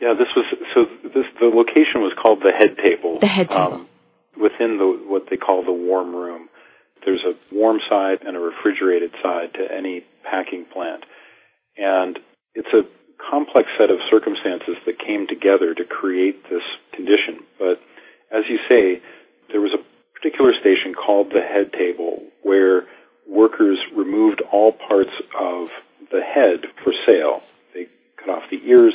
Yeah, 0.00 0.12
this 0.12 0.28
was 0.36 0.44
so. 0.74 0.84
This 1.08 1.24
the 1.40 1.46
location 1.46 2.04
was 2.04 2.12
called 2.20 2.40
the 2.40 2.52
head 2.52 2.76
table. 2.76 3.18
The 3.20 3.26
head 3.26 3.48
table. 3.48 3.74
Um, 3.74 3.88
within 4.36 4.76
the 4.76 4.84
what 5.08 5.24
they 5.30 5.36
call 5.36 5.64
the 5.64 5.72
warm 5.72 6.14
room, 6.14 6.48
there's 7.04 7.24
a 7.24 7.32
warm 7.54 7.78
side 7.88 8.18
and 8.26 8.36
a 8.36 8.40
refrigerated 8.40 9.12
side 9.22 9.54
to 9.54 9.64
any 9.72 10.04
packing 10.22 10.66
plant, 10.70 11.04
and 11.78 12.18
it's 12.54 12.68
a 12.74 12.82
complex 13.30 13.68
set 13.78 13.90
of 13.90 13.98
circumstances 14.10 14.76
that 14.84 14.98
came 14.98 15.26
together 15.26 15.74
to 15.74 15.84
create 15.84 16.42
this 16.44 16.62
condition. 16.92 17.40
But 17.58 17.80
as 18.30 18.44
you 18.48 18.58
say, 18.68 19.00
there 19.50 19.60
was 19.60 19.72
a 19.72 19.82
particular 20.18 20.52
station 20.60 20.94
called 20.94 21.28
the 21.30 21.40
head 21.40 21.72
table 21.72 22.22
where 22.42 22.84
workers 23.28 23.78
removed 23.94 24.42
all 24.52 24.72
parts 24.72 25.10
of 25.38 25.68
the 26.10 26.20
head 26.20 26.70
for 26.82 26.92
sale. 27.06 27.42
They 27.74 27.86
cut 28.18 28.30
off 28.30 28.50
the 28.50 28.60
ears, 28.66 28.94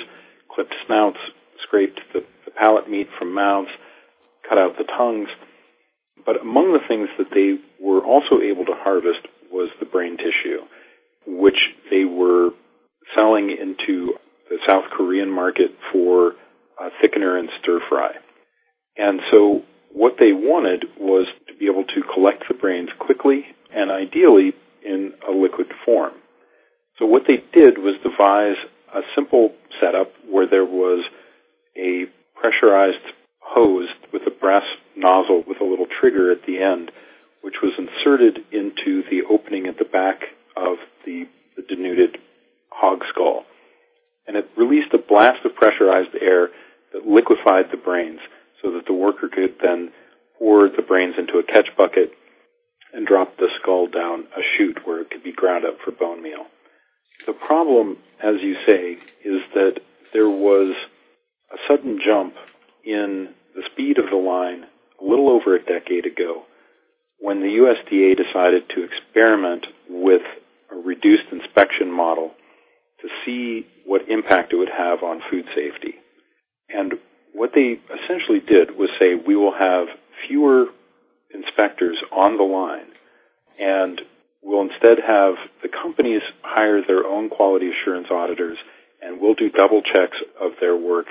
clipped 0.53 0.74
snouts, 0.86 1.20
scraped 1.63 2.00
the, 2.13 2.24
the 2.46 2.51
palate 2.51 2.89
meat 2.89 3.08
from 3.18 3.34
mouths, 3.34 3.70
cut 4.48 4.58
out 4.58 4.77
the 4.77 4.84
tongues. 4.84 5.30
But 6.25 6.41
among 6.41 6.74
the 6.74 6.86
things 6.88 7.10
that 7.18 7.32
they 7.34 7.60
were 7.84 8.01
also 8.01 8.41
able 8.41 8.65
to 8.65 8.74
harvest 8.75 9.27
was 9.51 9.70
the 9.80 9.86
brain 9.86 10.18
tissue, 10.18 10.62
which 11.25 11.58
they 11.89 12.06
were 12.06 12.51
selling 13.15 13.50
into 13.50 14.13
the 14.50 14.58
South 14.68 14.86
Korean 14.91 15.30
market 15.30 15.72
for 15.91 16.34
a 16.80 16.89
thickener 17.01 17.39
and 17.39 17.50
stir 17.62 17.80
fry. 17.89 18.12
And 18.98 19.22
so 19.32 19.63
what 19.94 20.15
they 20.20 20.34
wanted 20.34 20.86
was 21.00 21.27
to 21.48 21.56
be 21.56 21.65
able 21.65 21.86
to 21.86 22.01
collect 22.13 22.44
the 22.48 22.53
brains 22.53 22.89
quickly 23.00 23.46
and 23.74 23.91
ideally 23.91 24.53
in 24.86 25.13
a 25.27 25.32
liquid 25.32 25.68
form. 25.86 26.13
So 27.01 27.08
what 27.08 27.24
they 27.25 27.41
did 27.51 27.79
was 27.79 27.96
devise 28.03 28.62
a 28.93 29.01
simple 29.15 29.55
setup 29.81 30.13
where 30.29 30.46
there 30.46 30.63
was 30.63 31.03
a 31.75 32.05
pressurized 32.39 33.01
hose 33.39 33.89
with 34.13 34.22
a 34.27 34.29
brass 34.29 34.62
nozzle 34.96 35.43
with 35.48 35.60
a 35.62 35.63
little 35.63 35.88
trigger 36.00 36.31
at 36.31 36.46
the 36.46 36.62
end, 36.62 36.91
which 37.41 37.55
was 37.63 37.74
inserted 37.79 38.46
into 38.51 39.01
the 39.10 39.24
opening 39.27 39.65
at 39.65 39.79
the 39.79 39.86
back 39.86 40.25
of 40.55 40.77
the, 41.03 41.25
the 41.58 41.63
denuded 41.63 42.20
hog 42.70 43.01
skull. 43.10 43.46
And 44.27 44.38
it 44.38 44.48
released 44.55 44.93
a 44.93 45.00
blast 45.00 45.43
of 45.43 45.55
pressurized 45.55 46.13
air 46.22 46.50
that 46.93 47.08
liquefied 47.08 47.72
the 47.72 47.81
brains 47.84 48.20
so 48.62 48.74
that 48.74 48.86
the 48.86 48.93
worker 48.93 49.27
could 49.27 49.55
then 49.60 49.91
pour 50.38 50.70
the 50.70 50.84
brains 50.84 51.15
into 51.17 51.39
a 51.39 51.43
catch 51.43 51.75
bucket 51.75 52.12
and 52.93 53.08
drop 53.08 53.38
the 53.38 53.50
skull 53.60 53.88
down 53.88 54.25
a 54.38 54.41
chute 54.55 54.86
where 54.86 55.01
it 55.01 55.10
could 55.10 55.24
be 55.24 55.31
ground 55.31 55.65
up 55.65 55.79
for 55.84 55.89
bone 55.89 56.22
meal. 56.22 56.46
The 57.25 57.34
problem, 57.34 57.98
as 58.22 58.36
you 58.41 58.56
say, 58.68 58.98
is 59.24 59.41
that 59.53 59.82
there 60.13 60.30
was 60.30 60.74
a 61.51 61.58
sudden 61.68 62.00
jump 62.06 62.34
in 62.84 63.30
the 63.56 63.63
speed 63.72 63.98
of 64.00 64.10
the 64.10 64.15
line 64.15 64.65
a 65.00 65.03
little 65.03 65.30
over 65.30 65.56
a 65.56 65.63
decade 65.63 66.06
ago 66.06 66.44
when 67.20 67.41
the 67.41 67.48
USDA 67.48 68.18
decided 68.18 68.63
to 68.70 68.84
experiment 68.84 69.68
with 69.89 70.24
a 70.72 70.75
reduced 70.75 71.32
inspection 71.32 71.91
model 71.91 72.32
to 73.01 73.08
see 73.25 73.68
what 73.86 74.10
impact 74.10 74.53
it 74.53 74.58
would 74.58 74.70
have 74.75 75.03
on 75.03 75.22
food 75.30 75.46
safety. 75.56 75.96
And 76.70 76.94
what 77.34 77.51
they 77.53 77.80
essentially 77.89 78.39
did 78.39 78.77
was 78.77 78.89
say 79.00 79.15
we 79.15 79.36
will 79.36 79.53
have 79.53 79.88
fewer 80.27 80.65
inspectors 81.34 81.98
on 82.12 82.38
the 82.38 82.44
line 82.44 82.91
and 83.60 84.01
we'll 84.41 84.62
instead 84.62 84.98
have 85.05 85.36
the 85.62 85.69
companies 85.69 86.21
hire 86.41 86.81
their 86.86 87.05
own 87.05 87.29
quality 87.29 87.69
assurance 87.69 88.07
auditors 88.12 88.57
and 89.01 89.19
we'll 89.19 89.36
do 89.36 89.50
double 89.50 89.81
checks 89.81 90.17
of 90.39 90.51
their 90.60 90.75
work 90.75 91.07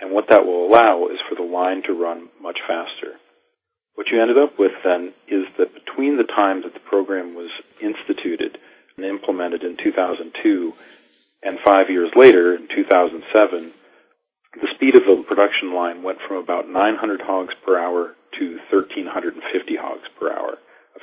and 0.00 0.12
what 0.12 0.28
that 0.28 0.46
will 0.46 0.66
allow 0.66 1.06
is 1.06 1.18
for 1.28 1.34
the 1.34 1.42
line 1.42 1.82
to 1.86 1.92
run 1.92 2.28
much 2.40 2.58
faster. 2.66 3.16
What 3.94 4.06
you 4.10 4.20
ended 4.20 4.38
up 4.38 4.58
with 4.58 4.72
then 4.82 5.12
is 5.28 5.44
that 5.58 5.74
between 5.74 6.16
the 6.16 6.24
time 6.24 6.62
that 6.62 6.72
the 6.74 6.80
program 6.80 7.34
was 7.34 7.50
instituted 7.82 8.56
and 8.96 9.04
implemented 9.04 9.62
in 9.62 9.76
2002 9.76 10.72
and 11.42 11.58
five 11.64 11.88
years 11.88 12.10
later, 12.16 12.54
in 12.54 12.68
2007, 12.68 13.72
the 14.60 14.68
speed 14.74 14.94
of 14.96 15.04
the 15.04 15.24
production 15.26 15.74
line 15.74 16.02
went 16.02 16.18
from 16.26 16.36
about 16.36 16.68
900 16.68 17.20
hogs 17.20 17.54
per 17.64 17.78
hour 17.78 18.14
to 18.38 18.58
1,350 18.70 19.76
hogs 19.76 20.08
per 20.18 20.32
hour, 20.32 20.58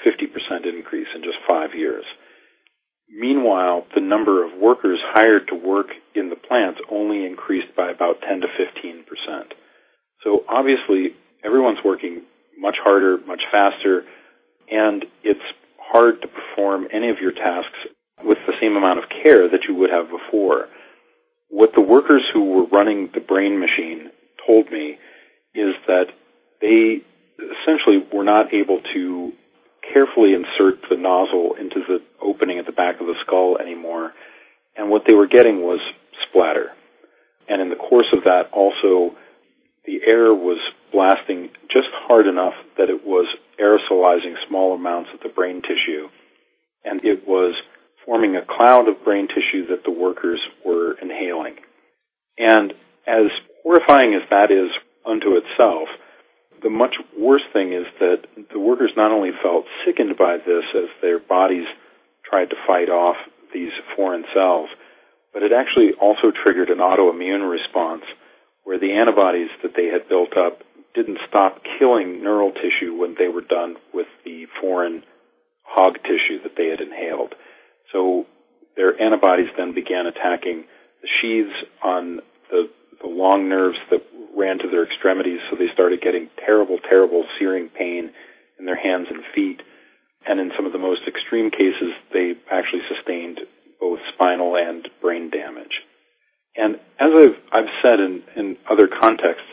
50% 0.05 0.65
increase 0.65 1.07
in 1.15 1.23
just 1.23 1.37
five 1.47 1.73
years. 1.75 2.05
Meanwhile, 3.09 3.85
the 3.95 4.01
number 4.01 4.45
of 4.45 4.59
workers 4.59 4.99
hired 5.13 5.47
to 5.47 5.55
work 5.55 5.87
in 6.13 6.29
the 6.29 6.35
plants 6.35 6.79
only 6.91 7.25
increased 7.25 7.75
by 7.75 7.89
about 7.89 8.21
10 8.21 8.41
to 8.41 8.47
15 8.47 9.05
percent. 9.05 9.53
So 10.23 10.43
obviously, 10.49 11.15
everyone's 11.43 11.79
working 11.85 12.23
much 12.57 12.75
harder, 12.83 13.17
much 13.25 13.43
faster, 13.51 14.03
and 14.69 15.05
it's 15.23 15.39
hard 15.79 16.21
to 16.21 16.27
perform 16.27 16.87
any 16.91 17.09
of 17.09 17.17
your 17.21 17.31
tasks 17.31 17.77
with 18.23 18.39
the 18.45 18.53
same 18.59 18.75
amount 18.75 18.99
of 18.99 19.05
care 19.23 19.47
that 19.49 19.63
you 19.67 19.75
would 19.75 19.89
have 19.89 20.07
before. 20.09 20.67
What 21.49 21.71
the 21.73 21.81
workers 21.81 22.23
who 22.33 22.43
were 22.43 22.65
running 22.65 23.09
the 23.13 23.21
brain 23.21 23.59
machine 23.59 24.11
told 24.45 24.69
me 24.69 24.97
is 25.55 25.75
that 25.87 26.07
they 26.59 27.01
essentially 27.37 28.05
were 28.11 28.23
not 28.23 28.53
able 28.53 28.81
to 28.93 29.31
carefully 29.93 30.33
insert 30.33 30.81
the 30.89 30.97
nozzle 30.97 31.55
into 31.59 31.81
the 31.87 32.01
opening 32.21 32.59
at 32.59 32.65
the 32.65 32.71
back 32.71 32.99
of 32.99 33.07
the 33.07 33.15
skull 33.25 33.57
anymore. 33.57 34.13
And 34.75 34.89
what 34.89 35.03
they 35.07 35.13
were 35.13 35.27
getting 35.27 35.61
was 35.61 35.79
splatter. 36.27 36.71
And 37.47 37.61
in 37.61 37.69
the 37.69 37.75
course 37.75 38.07
of 38.13 38.25
that, 38.25 38.49
also, 38.51 39.15
the 39.85 39.99
air 40.05 40.33
was 40.33 40.59
blasting 40.91 41.49
just 41.71 41.87
hard 41.93 42.27
enough 42.27 42.53
that 42.77 42.89
it 42.89 43.05
was 43.05 43.27
aerosolizing 43.59 44.35
small 44.47 44.75
amounts 44.75 45.09
of 45.13 45.21
the 45.21 45.29
brain 45.29 45.61
tissue. 45.61 46.09
And 46.83 47.03
it 47.03 47.27
was 47.27 47.55
forming 48.05 48.35
a 48.35 48.45
cloud 48.45 48.87
of 48.87 49.03
brain 49.03 49.27
tissue 49.27 49.67
that 49.67 49.83
the 49.83 49.91
workers 49.91 50.39
were 50.65 50.93
inhaling. 51.01 51.55
And 52.37 52.73
as 53.07 53.31
horrifying 53.63 54.13
as 54.13 54.27
that 54.29 54.51
is 54.51 54.69
unto 55.05 55.37
itself, 55.37 55.87
the 56.61 56.69
much 56.69 56.95
worse 57.17 57.43
thing 57.53 57.73
is 57.73 57.85
that 57.99 58.23
the 58.51 58.59
workers 58.59 58.91
not 58.95 59.11
only 59.11 59.31
felt 59.43 59.65
sickened 59.85 60.17
by 60.17 60.37
this 60.37 60.65
as 60.75 60.89
their 61.01 61.19
bodies 61.19 61.65
tried 62.25 62.49
to 62.49 62.55
fight 62.65 62.89
off 62.89 63.15
these 63.53 63.71
foreign 63.95 64.25
cells, 64.33 64.69
but 65.33 65.43
it 65.43 65.51
actually 65.51 65.91
also 66.01 66.31
triggered 66.31 66.69
an 66.69 66.79
autoimmune 66.79 67.49
response 67.49 68.03
where 68.63 68.79
the 68.79 68.93
antibodies 68.93 69.49
that 69.63 69.73
they 69.75 69.85
had 69.85 70.09
built 70.09 70.35
up 70.37 70.59
didn't 70.93 71.19
stop 71.27 71.61
killing 71.77 72.23
neural 72.23 72.51
tissue 72.51 72.95
when 72.97 73.15
they 73.17 73.27
were 73.27 73.41
done 73.41 73.75
with 73.93 74.07
the 74.25 74.45
foreign 74.59 75.03
hog 75.63 75.93
tissue 76.03 76.41
that 76.43 76.57
they 76.57 76.67
had 76.67 76.81
inhaled. 76.81 77.35
So 77.93 78.25
their 78.75 78.99
antibodies 78.99 79.49
then 79.57 79.73
began 79.73 80.05
attacking 80.07 80.65
the 81.01 81.07
sheaths 81.21 81.69
on 81.83 82.19
the, 82.49 82.69
the 83.01 83.07
long 83.07 83.49
nerves 83.49 83.77
that 83.91 84.03
ran 84.35 84.59
to 84.59 84.69
their 84.69 84.83
extremities, 84.83 85.39
so 85.49 85.55
they 85.55 85.71
started 85.73 86.01
getting 86.01 86.29
terrible, 86.45 86.77
terrible 86.89 87.25
searing 87.39 87.69
pain 87.69 88.11
in 88.59 88.65
their 88.65 88.75
hands 88.75 89.07
and 89.09 89.23
feet. 89.33 89.61
And 90.27 90.39
in 90.39 90.51
some 90.55 90.65
of 90.65 90.73
the 90.73 90.79
most 90.79 91.01
extreme 91.07 91.51
cases, 91.51 91.93
they 92.11 92.33
actually 92.51 92.81
sustained 92.93 93.39
both 93.79 93.99
spinal 94.13 94.55
and 94.55 94.87
brain 95.01 95.29
damage. 95.29 95.81
And 96.55 96.75
as 96.99 97.11
I've, 97.15 97.37
I've 97.53 97.73
said 97.81 97.99
in, 97.99 98.23
in 98.35 98.57
other 98.69 98.87
contexts, 98.87 99.47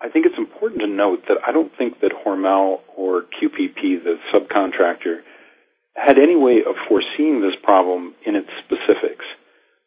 I 0.00 0.08
think 0.08 0.24
it's 0.24 0.38
important 0.38 0.80
to 0.80 0.86
note 0.86 1.24
that 1.28 1.36
I 1.46 1.52
don't 1.52 1.72
think 1.76 2.00
that 2.00 2.12
Hormel 2.24 2.80
or 2.96 3.22
QPP, 3.22 4.02
the 4.02 4.16
subcontractor, 4.32 5.20
had 5.94 6.16
any 6.16 6.36
way 6.36 6.62
of 6.66 6.74
foreseeing 6.88 7.42
this 7.42 7.54
problem 7.62 8.14
in 8.24 8.34
its 8.34 8.48
specifics. 8.64 9.26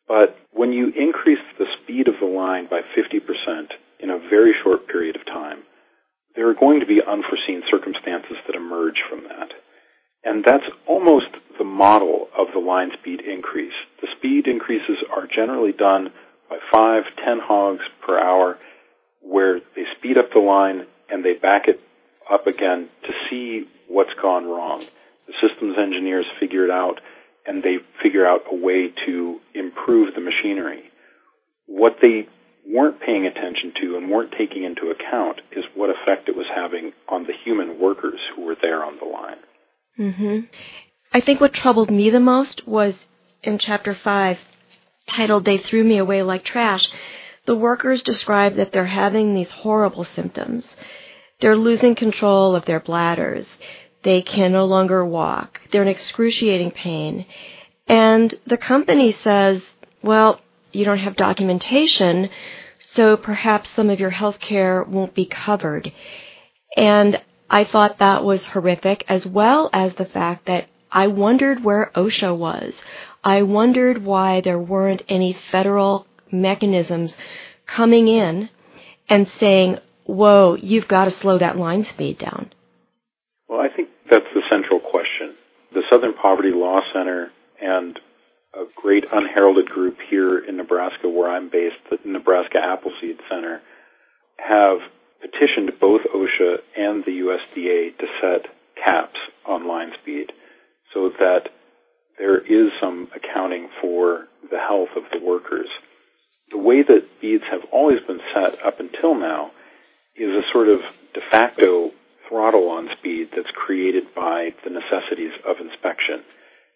But 0.08 0.38
when 0.51 0.71
you 0.71 0.93
increase 0.95 1.41
the 1.58 1.65
speed 1.82 2.08
of 2.08 2.15
the 2.19 2.27
line 2.27 2.67
by 2.69 2.82
50% 2.95 3.67
in 3.99 4.12
a 4.12 4.19
very 4.29 4.53
short 4.63 4.88
period 4.88 5.15
of 5.15 5.25
time, 5.25 5.63
there 6.36 6.49
are 6.49 6.53
going 6.53 6.79
to 6.82 6.86
be 6.86 7.01
unforeseen 7.43 7.63
circumstances 7.69 8.38
that 8.47 8.56
emerge 8.56 9.01
from 9.10 9.23
that. 9.23 9.49
And 10.23 10.43
that's 10.43 10.63
almost 10.88 11.27
the 11.58 11.63
model 11.63 12.27
of 12.38 12.47
the 12.53 12.60
line 12.60 12.91
speed 12.99 13.21
increase. 13.21 13.73
The 14.01 14.08
speed 14.17 14.47
increases 14.47 14.97
are 15.15 15.27
generally 15.27 15.73
done 15.73 16.12
by 16.49 16.58
five, 16.71 17.03
ten 17.17 17.39
hogs 17.41 17.84
per 18.06 18.19
hour, 18.19 18.58
where 19.21 19.60
they 19.75 19.84
speed 19.97 20.17
up 20.17 20.32
the 20.34 20.39
line 20.39 20.86
and 21.10 21.23
they 21.23 21.34
back 21.34 21.67
it 21.67 21.79
up 22.32 22.47
again 22.47 22.89
to 23.03 23.13
see 23.29 23.67
what's 23.88 24.13
gone 24.21 24.45
wrong. 24.45 24.86
The 25.27 25.34
systems 25.41 25.75
engineers 25.77 26.25
figure 26.39 26.65
it 26.65 26.71
out 26.71 26.99
and 27.45 27.62
they 27.62 27.77
figure 28.01 28.25
out 28.25 28.41
a 28.49 28.56
way 28.56 28.93
to 29.06 29.39
improve 29.53 30.15
the 30.15 30.21
machinery. 30.21 30.84
What 31.67 31.97
they 32.01 32.27
weren't 32.65 33.01
paying 33.01 33.25
attention 33.25 33.73
to 33.82 33.97
and 33.97 34.10
weren't 34.10 34.34
taking 34.38 34.63
into 34.63 34.91
account 34.91 35.41
is 35.51 35.65
what 35.75 35.89
effect 35.89 36.29
it 36.29 36.36
was 36.36 36.45
having 36.53 36.93
on 37.13 37.23
the 37.23 37.34
human 37.45 37.80
workers 37.80 38.19
who 38.36 38.45
were 38.45 38.58
there 38.62 38.84
on 38.84 38.97
the 38.97 39.06
line. 39.06 39.38
Mm-hmm. 39.99 40.39
I 41.13 41.19
think 41.19 41.39
what 41.39 41.54
troubled 41.54 41.91
me 41.91 42.10
the 42.10 42.19
most 42.19 42.67
was 42.67 42.95
in 43.43 43.60
chapter 43.60 43.93
5, 43.93 44.39
titled 45.08 45.45
They 45.45 45.60
Threw 45.60 45.84
Me 45.84 45.97
Away 45.99 46.23
Like 46.23 46.43
Trash. 46.43 46.88
The 47.45 47.56
workers 47.56 48.02
describe 48.02 48.56
that 48.56 48.71
they're 48.71 48.86
having 48.86 49.34
these 49.34 49.52
horrible 49.52 50.04
symptoms. 50.04 50.65
They're 51.39 51.58
losing 51.58 51.93
control 51.93 52.56
of 52.56 52.65
their 52.65 52.80
bladders. 52.80 53.47
They 54.04 54.21
can 54.21 54.52
no 54.52 54.65
longer 54.65 55.06
walk. 55.06 55.62
They're 55.71 55.82
in 55.82 55.88
excruciating 55.88 56.71
pain. 56.71 57.26
And 57.88 58.34
the 58.47 58.58
company 58.58 59.12
says, 59.12 59.62
well, 60.02 60.39
you 60.71 60.86
don't 60.86 60.97
have 60.97 61.15
documentation, 61.15 62.30
so 62.80 63.17
perhaps 63.17 63.69
some 63.76 63.89
of 63.89 63.99
your 63.99 64.10
health 64.10 64.39
care 64.39 64.84
won't 64.84 65.13
be 65.13 65.26
covered. 65.26 65.91
And 66.75 67.21
I 67.49 67.65
thought 67.65 67.99
that 67.99 68.23
was 68.23 68.43
horrific, 68.45 69.05
as 69.07 69.25
well 69.25 69.69
as 69.73 69.93
the 69.95 70.05
fact 70.05 70.47
that 70.47 70.67
I 70.91 71.07
wondered 71.07 71.63
where 71.63 71.91
OSHA 71.95 72.38
was. 72.38 72.73
I 73.23 73.43
wondered 73.43 74.03
why 74.03 74.41
there 74.41 74.59
weren't 74.59 75.03
any 75.07 75.38
federal 75.51 76.07
mechanisms 76.31 77.15
coming 77.65 78.07
in 78.07 78.49
and 79.07 79.27
saying, 79.39 79.79
whoa, 80.05 80.55
you've 80.55 80.88
got 80.88 81.05
to 81.05 81.12
slow 81.12 81.38
that 81.38 81.57
line 81.57 81.86
speed 81.86 82.17
down? 82.19 82.51
Well, 83.47 83.59
I 83.59 83.69
think 83.73 83.89
that's 84.09 84.25
the 84.33 84.41
central 84.49 84.79
question. 84.79 85.36
The 85.73 85.83
Southern 85.89 86.13
Poverty 86.13 86.51
Law 86.51 86.81
Center 86.93 87.31
and 87.62 87.99
a 88.53 88.65
great 88.75 89.05
unheralded 89.12 89.67
group 89.69 89.97
here 90.09 90.39
in 90.39 90.57
Nebraska 90.57 91.09
where 91.09 91.29
I'm 91.29 91.49
based, 91.49 91.75
the 91.89 91.97
Nebraska 92.05 92.59
Appleseed 92.59 93.17
Center, 93.29 93.62
have 94.38 94.79
petitioned 95.23 95.79
both 95.79 96.01
OSHA 96.13 96.57
and 96.75 97.03
the 97.05 97.23
USDA 97.23 97.97
to 97.97 98.05
set 98.21 98.51
caps 98.75 99.19
on 99.45 99.67
line 99.67 99.91
speed 100.01 100.31
so 100.93 101.09
that 101.17 101.49
there 102.19 102.38
is 102.38 102.71
some 102.81 103.07
accounting 103.15 103.69
for 103.81 104.27
the 104.51 104.59
health 104.59 104.89
of 104.95 105.03
the 105.12 105.25
workers. 105.25 105.67
The 106.51 106.57
way 106.57 106.83
that 106.83 107.21
beads 107.21 107.43
have 107.49 107.63
always 107.71 107.99
been 108.05 108.19
set 108.33 108.63
up 108.63 108.79
until 108.79 109.15
now 109.15 109.51
is 110.15 110.29
a 110.29 110.43
sort 110.51 110.67
of 110.67 110.81
de 111.13 111.21
facto 111.31 111.91
throttle 112.27 112.69
on 112.69 112.89
speed 112.99 113.29
that's 113.36 113.49
created 113.53 114.13
by 114.13 114.53
the 114.63 114.69
necessities 114.69 115.31
of 115.47 115.57
inspection 115.59 116.23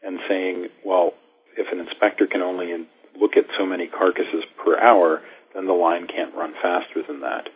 and 0.03 0.19
saying, 0.27 0.67
well, 0.86 1.13
if 1.57 1.71
an 1.71 1.79
inspector 1.79 2.27
can 2.27 2.41
only 2.41 2.88
look 3.19 3.36
at 3.36 3.45
so 3.57 3.65
many 3.65 3.88
carcasses 3.88 4.43
per 4.63 4.79
hour, 4.79 5.21
then 5.53 5.65
the 5.65 5.73
line 5.73 6.07
can't 6.07 6.36
run 6.36 6.53
faster 6.62 7.03
than 7.05 7.21
that. 7.21 7.49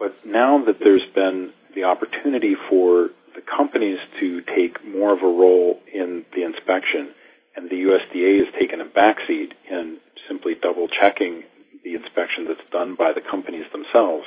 But 0.00 0.16
now 0.24 0.64
that 0.64 0.80
there's 0.80 1.06
been 1.14 1.52
the 1.76 1.84
opportunity 1.84 2.56
for 2.68 3.10
the 3.36 3.42
companies 3.42 3.98
to 4.18 4.40
take 4.40 4.82
more 4.84 5.12
of 5.12 5.22
a 5.22 5.26
role 5.26 5.78
in 5.92 6.24
the 6.34 6.42
inspection, 6.42 7.14
and 7.54 7.70
the 7.70 7.76
USDA 7.76 8.44
has 8.44 8.54
taken 8.58 8.80
a 8.80 8.86
backseat 8.86 9.52
in 9.70 9.98
simply 10.26 10.54
double 10.60 10.88
checking 10.88 11.44
the 11.84 11.94
inspection 11.94 12.46
that's 12.48 12.66
done 12.72 12.96
by 12.98 13.12
the 13.14 13.20
companies 13.20 13.66
themselves, 13.72 14.24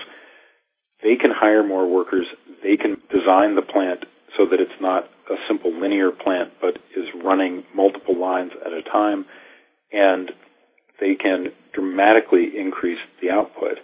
they 1.01 1.15
can 1.15 1.31
hire 1.31 1.63
more 1.63 1.87
workers, 1.87 2.25
they 2.63 2.77
can 2.77 2.97
design 3.11 3.55
the 3.55 3.61
plant 3.61 4.05
so 4.37 4.45
that 4.49 4.59
it's 4.59 4.81
not 4.81 5.03
a 5.29 5.35
simple 5.47 5.71
linear 5.71 6.11
plant, 6.11 6.53
but 6.61 6.77
is 6.95 7.05
running 7.23 7.63
multiple 7.75 8.17
lines 8.19 8.51
at 8.65 8.73
a 8.73 8.81
time, 8.81 9.25
and 9.91 10.31
they 10.99 11.15
can 11.15 11.47
dramatically 11.73 12.51
increase 12.57 12.99
the 13.21 13.29
output. 13.29 13.79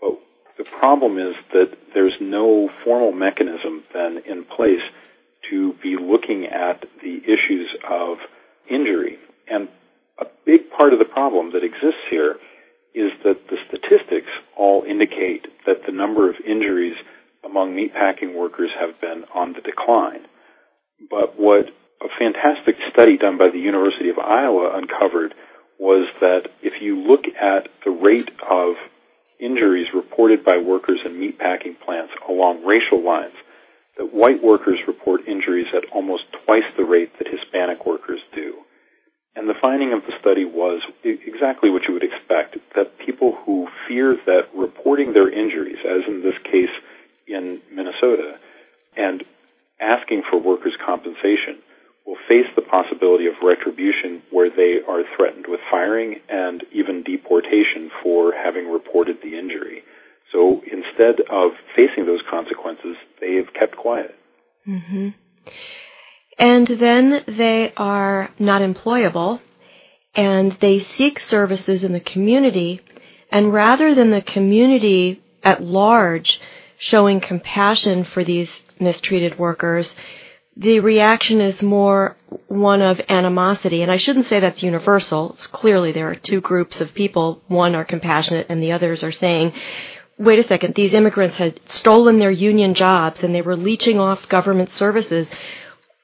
But 0.00 0.18
the 0.62 0.78
problem 0.78 1.18
is 1.18 1.34
that 1.52 1.74
there's 1.92 2.14
no 2.20 2.70
formal 2.84 3.10
mechanism 3.10 3.82
then 3.92 4.22
in 4.30 4.44
place 4.44 4.84
to 5.50 5.74
be 5.82 5.96
looking 6.00 6.46
at 6.46 6.84
the 7.02 7.18
issues 7.24 7.68
of 7.90 8.18
injury. 8.70 9.18
And 9.50 9.68
a 10.20 10.26
big 10.46 10.70
part 10.70 10.92
of 10.92 11.00
the 11.00 11.04
problem 11.04 11.50
that 11.52 11.64
exists 11.64 12.06
here 12.10 12.36
is 12.94 13.10
that 13.24 13.48
the 13.50 13.56
statistics 13.66 14.30
all 14.56 14.84
indicate 14.86 15.46
that 15.66 15.82
the 15.84 15.92
number 15.92 16.30
of 16.30 16.36
injuries 16.46 16.94
among 17.44 17.74
meatpacking 17.74 18.36
workers 18.36 18.70
have 18.78 19.00
been 19.00 19.24
on 19.34 19.54
the 19.54 19.62
decline. 19.62 20.26
But 21.10 21.40
what 21.40 21.66
a 22.00 22.08
fantastic 22.20 22.76
study 22.92 23.18
done 23.18 23.36
by 23.36 23.50
the 23.50 23.58
University 23.58 24.10
of 24.10 24.18
Iowa 24.18 24.78
uncovered 24.78 25.34
was 25.80 26.06
that 26.20 26.50
if 26.62 26.80
you 26.80 27.02
look 27.02 27.24
at 27.40 27.66
the 27.84 27.90
rate 27.90 28.30
of 28.48 28.76
injuries 29.42 29.88
reported 29.92 30.44
by 30.44 30.56
workers 30.56 31.00
in 31.04 31.12
meatpacking 31.14 31.78
plants 31.80 32.12
along 32.28 32.64
racial 32.64 33.02
lines, 33.02 33.34
that 33.98 34.14
white 34.14 34.42
workers 34.42 34.78
report 34.86 35.26
injuries 35.26 35.66
at 35.76 35.84
almost 35.92 36.24
twice 36.44 36.64
the 36.76 36.84
rate 36.84 37.10
that 37.18 37.26
Hispanic 37.28 37.84
workers 37.84 38.20
do. 38.34 38.54
And 39.34 39.48
the 39.48 39.58
finding 39.60 39.92
of 39.92 40.04
the 40.06 40.12
study 40.20 40.44
was 40.44 40.82
exactly 41.02 41.70
what 41.70 41.82
you 41.88 41.94
would 41.94 42.04
expect, 42.04 42.56
that 42.76 42.98
people 42.98 43.36
who 43.44 43.66
fear 43.88 44.16
that 44.26 44.48
reporting 44.54 45.12
their 45.12 45.28
injuries, 45.28 45.78
as 45.84 46.02
in 46.06 46.22
this 46.22 46.38
case 46.44 46.70
in 47.26 47.60
Minnesota, 47.72 48.38
and 48.96 49.24
asking 49.80 50.22
for 50.30 50.38
workers' 50.38 50.76
compensation 50.84 51.58
will 52.06 52.16
face 52.28 52.46
the 52.56 52.62
possibility 52.62 53.26
of 53.26 53.34
retribution 53.42 54.22
where 54.30 54.50
they 54.50 54.78
are 54.88 55.02
threatened 55.16 55.46
with 55.48 55.60
firing 55.70 56.20
and 56.28 56.64
even 56.72 57.02
deportation 57.02 57.90
for 58.02 58.32
having 58.32 58.70
reported 58.70 59.16
the 59.22 59.38
injury. 59.38 59.82
So 60.32 60.62
instead 60.64 61.20
of 61.30 61.52
facing 61.76 62.06
those 62.06 62.22
consequences, 62.28 62.96
they 63.20 63.34
have 63.34 63.52
kept 63.52 63.76
quiet. 63.76 64.14
Mm-hmm. 64.66 65.08
And 66.38 66.66
then 66.66 67.22
they 67.26 67.72
are 67.76 68.30
not 68.38 68.62
employable 68.62 69.40
and 70.14 70.52
they 70.52 70.80
seek 70.80 71.20
services 71.20 71.84
in 71.84 71.92
the 71.92 72.00
community. 72.00 72.80
And 73.30 73.52
rather 73.52 73.94
than 73.94 74.10
the 74.10 74.22
community 74.22 75.22
at 75.42 75.62
large 75.62 76.40
showing 76.78 77.20
compassion 77.20 78.04
for 78.04 78.24
these 78.24 78.48
mistreated 78.80 79.38
workers, 79.38 79.94
the 80.56 80.80
reaction 80.80 81.40
is 81.40 81.62
more 81.62 82.16
one 82.48 82.82
of 82.82 83.00
animosity. 83.08 83.82
And 83.82 83.90
I 83.90 83.96
shouldn't 83.96 84.28
say 84.28 84.40
that's 84.40 84.62
universal. 84.62 85.32
It's 85.34 85.46
clearly 85.46 85.92
there 85.92 86.10
are 86.10 86.14
two 86.14 86.40
groups 86.40 86.80
of 86.80 86.94
people. 86.94 87.42
One 87.48 87.74
are 87.74 87.84
compassionate 87.84 88.46
and 88.48 88.62
the 88.62 88.72
others 88.72 89.02
are 89.02 89.12
saying, 89.12 89.54
wait 90.18 90.38
a 90.38 90.46
second, 90.46 90.74
these 90.74 90.92
immigrants 90.92 91.38
had 91.38 91.58
stolen 91.68 92.18
their 92.18 92.30
union 92.30 92.74
jobs 92.74 93.22
and 93.22 93.34
they 93.34 93.42
were 93.42 93.56
leeching 93.56 93.98
off 93.98 94.28
government 94.28 94.70
services. 94.70 95.26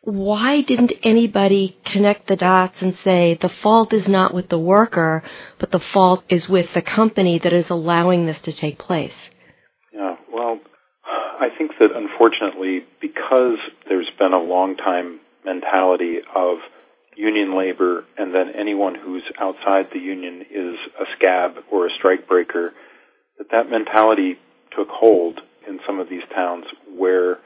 Why 0.00 0.62
didn't 0.62 0.94
anybody 1.02 1.76
connect 1.84 2.28
the 2.28 2.37
dots 2.37 2.80
and 2.80 2.96
say 3.04 3.37
the 3.40 3.50
fault 3.50 3.92
is 3.92 4.08
not 4.08 4.32
with 4.32 4.48
the 4.48 4.58
worker, 4.58 5.22
but 5.58 5.70
the 5.70 5.78
fault 5.78 6.24
is 6.30 6.48
with 6.48 6.72
the 6.72 6.80
company 6.80 7.38
that 7.38 7.52
is 7.52 7.68
allowing 7.68 8.24
this 8.24 8.40
to 8.42 8.52
take 8.52 8.78
place? 8.78 9.14
Yeah, 9.92 10.16
well, 10.32 10.61
I 11.40 11.48
think 11.57 11.72
that 11.79 11.90
unfortunately, 11.94 12.85
because 13.01 13.59
there's 13.88 14.11
been 14.18 14.33
a 14.33 14.42
long 14.42 14.77
time 14.77 15.20
mentality 15.44 16.18
of 16.35 16.59
union 17.16 17.57
labor 17.57 18.05
and 18.16 18.35
then 18.35 18.53
anyone 18.55 18.94
who's 18.94 19.24
outside 19.40 19.88
the 19.92 19.98
union 19.98 20.44
is 20.51 20.77
a 21.01 21.05
scab 21.16 21.57
or 21.70 21.87
a 21.87 21.90
strikebreaker, 21.90 22.70
that 23.38 23.51
that 23.51 23.70
mentality 23.70 24.38
took 24.77 24.88
hold 24.88 25.40
in 25.66 25.81
some 25.87 26.01
of 26.01 26.09
these 26.09 26.22
towns 26.35 26.64
where 26.96 27.38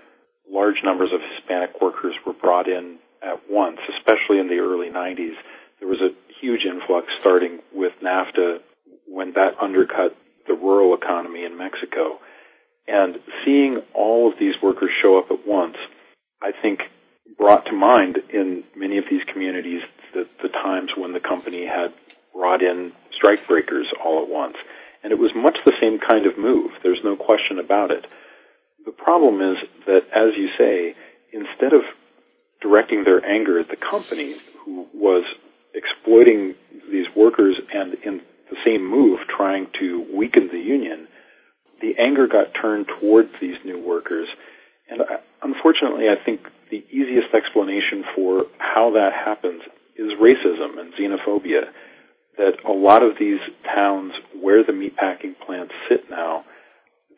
large 0.51 0.77
numbers 0.85 1.11
of 1.13 1.21
Hispanic 1.37 1.81
workers 1.81 2.15
were 2.27 2.33
brought 2.33 2.69
in 2.69 2.99
at 3.23 3.41
once, 3.51 3.79
especially 3.97 4.39
in 4.39 4.49
the 4.49 4.59
early 4.59 4.89
90s. 4.89 5.37
There 5.81 5.89
was 5.89 6.01
a 6.01 6.15
huge 6.41 6.65
influx 6.65 7.07
starting 7.21 7.61
with 7.73 7.93
NAFTA 8.03 8.59
when 9.07 9.33
that 9.35 9.55
undercut 9.61 10.17
the 10.47 10.55
rural 10.55 10.95
economy 10.95 11.45
in 11.45 11.57
Mexico. 11.57 12.19
And 12.89 13.17
seeing 13.45 13.83
all 13.95 14.31
of 14.31 14.39
these 14.39 14.55
workers 14.63 14.91
show 15.01 15.19
up 15.19 15.31
at 15.31 15.47
once, 15.47 15.77
I 16.43 16.51
think 16.61 16.81
brought 17.39 17.65
to 17.67 17.73
mind 17.73 18.19
in 18.33 18.65
many 18.77 18.99
of 18.99 19.05
these 19.11 19.23
communities 19.33 19.83
the, 20.13 20.27
the 20.43 20.49
times 20.49 20.91
when 20.97 21.13
the 21.13 21.21
company 21.21 21.67
had 21.67 21.93
brought 22.35 22.63
in 22.63 22.93
strikebreakers 23.23 23.87
all 24.05 24.23
at 24.23 24.29
once. 24.29 24.57
And 25.03 25.13
it 25.13 25.19
was 25.19 25.33
much 25.35 25.59
the 25.65 25.73
same 25.81 25.99
kind 25.99 26.27
of 26.27 26.39
move. 26.39 26.73
There's 26.83 27.01
no 27.05 27.17
question 27.17 27.59
about 27.59 27.91
it. 27.91 28.07
The 28.85 28.93
problem 28.93 29.41
is 29.41 29.57
that, 29.87 30.03
as 30.15 30.37
you 30.37 30.49
say, 30.59 30.95
instead 31.33 31.73
of 31.73 31.83
directing 32.61 33.05
their 33.05 33.25
anger 33.25 33.59
at 33.59 33.69
the 33.69 33.77
company 33.77 34.37
who 34.65 34.87
was 34.95 35.25
exploiting 35.75 36.55
these 36.91 37.07
workers 37.17 37.57
and 37.73 37.95
in 38.05 38.21
the 38.51 38.57
same 38.65 38.85
move 38.89 39.21
trying 39.35 39.67
to 39.81 40.07
weaken 40.15 40.49
the 40.53 40.59
union, 40.59 41.09
the 41.83 41.97
anger 41.99 42.27
got 42.27 42.55
turned 42.55 42.87
towards 43.01 43.29
these 43.41 43.57
new 43.65 43.79
workers. 43.79 44.29
And 44.89 45.03
uh, 45.03 45.19
unfortunately, 45.43 46.07
I 46.09 46.23
think 46.25 46.47
the 46.71 46.83
easiest 46.91 47.35
explanation 47.35 48.05
for 48.15 48.47
how 48.59 48.93
that 48.93 49.13
happens 49.13 49.63
is 49.97 50.13
racism 50.19 50.79
and 50.79 50.95
xenophobia. 50.95 51.69
That 52.39 52.65
a 52.65 52.73
lot 52.73 53.03
of 53.03 53.19
these 53.19 53.41
towns 53.65 54.13
where 54.41 54.65
the 54.65 54.73
meatpacking 54.73 55.39
plants 55.45 55.75
sit 55.89 56.09
now, 56.09 56.45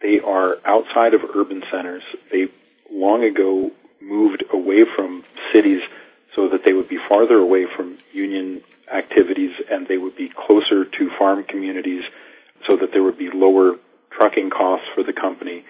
they 0.03 0.18
are 0.18 0.57
outside 0.64 1.14
of 1.14 1.20
urban 1.37 1.62
centers. 1.70 2.03
They 2.33 2.48
long 2.90 3.22
ago 3.22 3.70
moved 4.00 4.44
away 4.53 4.85
from 4.96 5.22
cities 5.53 5.83
so 6.35 6.48
that 6.48 6.64
they 6.64 6.72
would 6.72 6.88
be 6.88 6.98
farther 7.09 7.37
away 7.37 7.66
from 7.77 7.96
union 8.12 8.62
activities 8.92 9.53
and 9.70 9.87
they 9.87 9.98
would 9.98 10.16
be 10.16 10.29
closer 10.29 10.85
to 10.85 11.11
farm 11.18 11.44
communities 11.44 12.03
so 12.66 12.77
that 12.77 12.90
there 12.92 13.03
would 13.03 13.18
be 13.18 13.31
lower 13.33 13.77
trucking 14.16 14.50
costs 14.50 14.87
for 14.94 15.03
the 15.03 15.12
company. 15.12 15.64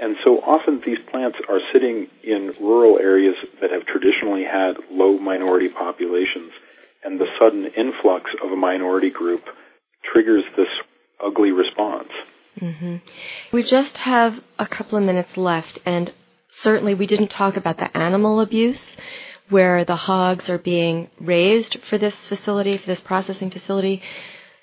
And 0.00 0.16
so 0.24 0.40
often 0.40 0.80
these 0.84 0.98
plants 1.10 1.38
are 1.48 1.60
sitting 1.72 2.08
in 2.22 2.54
rural 2.60 2.98
areas 2.98 3.34
that 3.60 3.70
have 3.70 3.86
traditionally 3.86 4.44
had 4.44 4.74
low 4.90 5.18
minority 5.18 5.68
populations, 5.68 6.52
and 7.02 7.18
the 7.18 7.26
sudden 7.38 7.66
influx 7.66 8.30
of 8.42 8.52
a 8.52 8.56
minority 8.56 9.10
group 9.10 9.42
triggers 10.12 10.44
this 10.56 10.68
ugly 11.22 11.50
response. 11.50 12.08
Mm-hmm. 12.60 12.96
We 13.52 13.62
just 13.62 13.98
have 13.98 14.40
a 14.58 14.66
couple 14.66 14.98
of 14.98 15.04
minutes 15.04 15.36
left, 15.36 15.78
and 15.84 16.12
certainly 16.62 16.94
we 16.94 17.06
didn't 17.06 17.28
talk 17.28 17.56
about 17.56 17.78
the 17.78 17.96
animal 17.96 18.40
abuse 18.40 18.96
where 19.48 19.84
the 19.84 19.96
hogs 19.96 20.48
are 20.48 20.58
being 20.58 21.10
raised 21.20 21.78
for 21.88 21.98
this 21.98 22.14
facility, 22.28 22.78
for 22.78 22.86
this 22.86 23.00
processing 23.00 23.50
facility. 23.50 24.00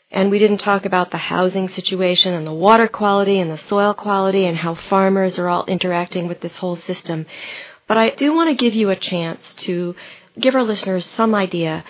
And 0.10 0.32
we 0.32 0.40
didn't 0.40 0.60
talk 0.60 0.86
about 0.86 1.12
the 1.12 1.18
housing 1.18 1.68
situation 1.70 2.34
and 2.34 2.48
the 2.48 2.54
water 2.54 2.88
quality 2.88 3.40
and 3.40 3.52
the 3.52 3.58
soil 3.58 3.94
quality 3.94 4.46
and 4.46 4.56
how 4.56 4.76
farmers 4.76 5.38
are 5.38 5.50
all 5.50 5.66
interacting 5.66 6.28
with 6.28 6.40
this 6.40 6.56
whole 6.56 6.78
system. 6.78 7.26
But 7.88 7.98
I 7.98 8.12
do 8.12 8.34
want 8.34 8.50
to 8.50 8.56
give 8.56 8.74
you 8.74 8.90
a 8.90 8.96
chance 8.96 9.54
to 9.66 9.96
give 10.40 10.56
our 10.56 10.64
listeners 10.64 11.06
some 11.06 11.36
idea 11.36 11.84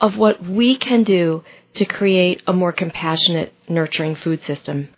of 0.00 0.16
what 0.16 0.42
we 0.42 0.76
can 0.76 1.04
do 1.04 1.44
to 1.74 1.84
create 1.86 2.42
a 2.46 2.52
more 2.52 2.72
compassionate, 2.72 3.54
nurturing 3.68 4.16
food 4.16 4.42
system. 4.42 4.88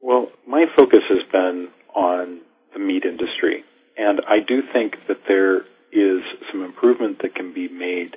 Well, 0.00 0.28
my 0.46 0.66
focus 0.76 1.00
has 1.08 1.22
been 1.32 1.68
on 1.96 2.40
the 2.72 2.78
meat 2.78 3.04
industry. 3.04 3.64
And 3.96 4.20
I 4.28 4.38
do 4.46 4.60
think 4.72 4.94
that 5.08 5.18
there 5.26 5.60
is 5.92 6.22
some 6.52 6.62
improvement 6.64 7.22
that 7.22 7.34
can 7.34 7.54
be 7.54 7.68
made 7.68 8.16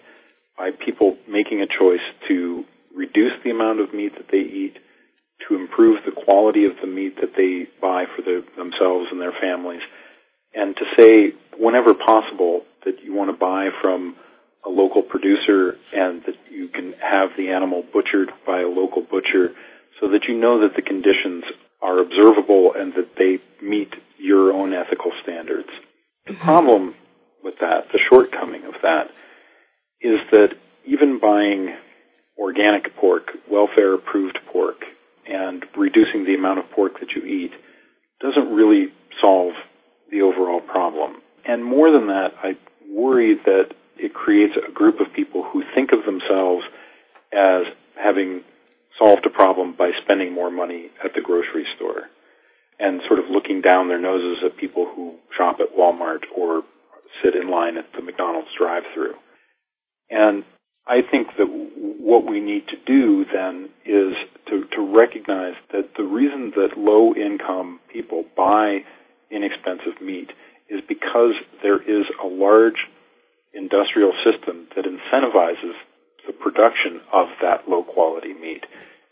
by 0.57 0.71
people 0.71 1.17
making 1.27 1.61
a 1.61 1.67
choice 1.67 2.01
to 2.27 2.65
reduce 2.97 3.33
the 3.43 3.51
amount 3.51 3.79
of 3.79 3.93
meat 3.93 4.15
that 4.17 4.27
they 4.31 4.39
eat, 4.39 4.77
to 5.47 5.55
improve 5.55 6.03
the 6.03 6.11
quality 6.11 6.65
of 6.65 6.73
the 6.81 6.87
meat 6.87 7.15
that 7.21 7.35
they 7.37 7.67
buy 7.79 8.05
for 8.15 8.23
the, 8.23 8.43
themselves 8.57 9.07
and 9.11 9.21
their 9.21 9.35
families, 9.39 9.81
and 10.53 10.75
to 10.75 10.83
say 10.97 11.33
whenever 11.57 11.93
possible 11.93 12.63
that 12.83 13.03
you 13.03 13.13
want 13.13 13.29
to 13.29 13.37
buy 13.37 13.69
from 13.81 14.15
a 14.65 14.69
local 14.69 15.03
producer 15.03 15.77
and 15.93 16.23
that 16.25 16.35
you 16.49 16.67
can 16.67 16.93
have 16.93 17.29
the 17.37 17.49
animal 17.49 17.83
butchered 17.93 18.31
by 18.45 18.61
a 18.61 18.67
local 18.67 19.01
butcher 19.01 19.53
so 19.99 20.09
that 20.09 20.25
you 20.27 20.33
know 20.33 20.61
that 20.61 20.75
the 20.75 20.81
conditions 20.81 21.43
are 21.81 21.99
observable 21.99 22.73
and 22.73 22.93
that 22.95 23.15
they 23.15 23.39
meet 23.61 23.93
your 24.17 24.51
own 24.51 24.73
ethical 24.73 25.11
standards. 25.23 25.69
The 26.25 26.33
mm-hmm. 26.33 26.43
problem 26.43 26.95
with 27.43 27.59
that, 27.59 27.91
the 27.91 27.99
shortcoming 28.09 28.65
of 28.65 28.73
that, 28.81 29.09
is 30.01 30.19
that 30.31 30.49
even 30.85 31.19
buying 31.19 31.75
organic 32.57 32.95
pork, 32.95 33.31
welfare 33.49 33.93
approved 33.93 34.37
pork, 34.51 34.83
and 35.27 35.63
reducing 35.75 36.25
the 36.25 36.35
amount 36.35 36.59
of 36.59 36.69
pork 36.71 36.99
that 36.99 37.11
you 37.11 37.23
eat 37.23 37.51
doesn't 38.21 38.53
really 38.53 38.91
solve 39.21 39.53
the 40.11 40.21
overall 40.21 40.61
problem. 40.61 41.21
And 41.45 41.63
more 41.63 41.91
than 41.91 42.07
that, 42.07 42.33
I 42.41 42.57
worry 42.89 43.35
that 43.45 43.73
it 43.97 44.13
creates 44.13 44.53
a 44.57 44.71
group 44.71 44.99
of 44.99 45.13
people 45.13 45.43
who 45.43 45.63
think 45.75 45.91
of 45.91 46.05
themselves 46.05 46.63
as 47.31 47.63
having 47.95 48.41
solved 48.97 49.25
a 49.25 49.29
problem 49.29 49.73
by 49.73 49.91
spending 50.03 50.33
more 50.33 50.49
money 50.49 50.89
at 51.03 51.13
the 51.13 51.21
grocery 51.21 51.65
store 51.75 52.09
and 52.79 53.01
sort 53.07 53.19
of 53.19 53.25
looking 53.29 53.61
down 53.61 53.87
their 53.87 54.01
noses 54.01 54.43
at 54.45 54.57
people 54.57 54.87
who 54.95 55.15
shop 55.35 55.57
at 55.59 55.75
Walmart 55.77 56.23
or 56.35 56.63
sit 57.23 57.35
in 57.35 57.49
line 57.49 57.77
at 57.77 57.91
the 57.93 58.01
McDonald's 58.01 58.49
drive 58.57 58.83
through. 58.93 59.15
And 60.09 60.43
I 60.87 61.01
think 61.01 61.27
that 61.37 61.47
what 61.47 62.25
we 62.25 62.39
need 62.39 62.67
to 62.69 62.77
do 62.85 63.25
then 63.25 63.69
is 63.85 64.13
to, 64.47 64.63
to 64.75 64.81
recognize 64.81 65.55
that 65.73 65.95
the 65.97 66.03
reason 66.03 66.53
that 66.55 66.77
low 66.77 67.13
income 67.13 67.81
people 67.91 68.23
buy 68.37 68.85
inexpensive 69.29 70.01
meat 70.01 70.31
is 70.69 70.79
because 70.87 71.33
there 71.61 71.81
is 71.81 72.05
a 72.23 72.27
large 72.27 72.87
industrial 73.53 74.13
system 74.23 74.67
that 74.75 74.85
incentivizes 74.85 75.73
the 76.25 76.31
production 76.77 77.01
of 77.13 77.27
that 77.41 77.69
low 77.69 77.83
quality 77.83 78.33
meat. 78.33 78.63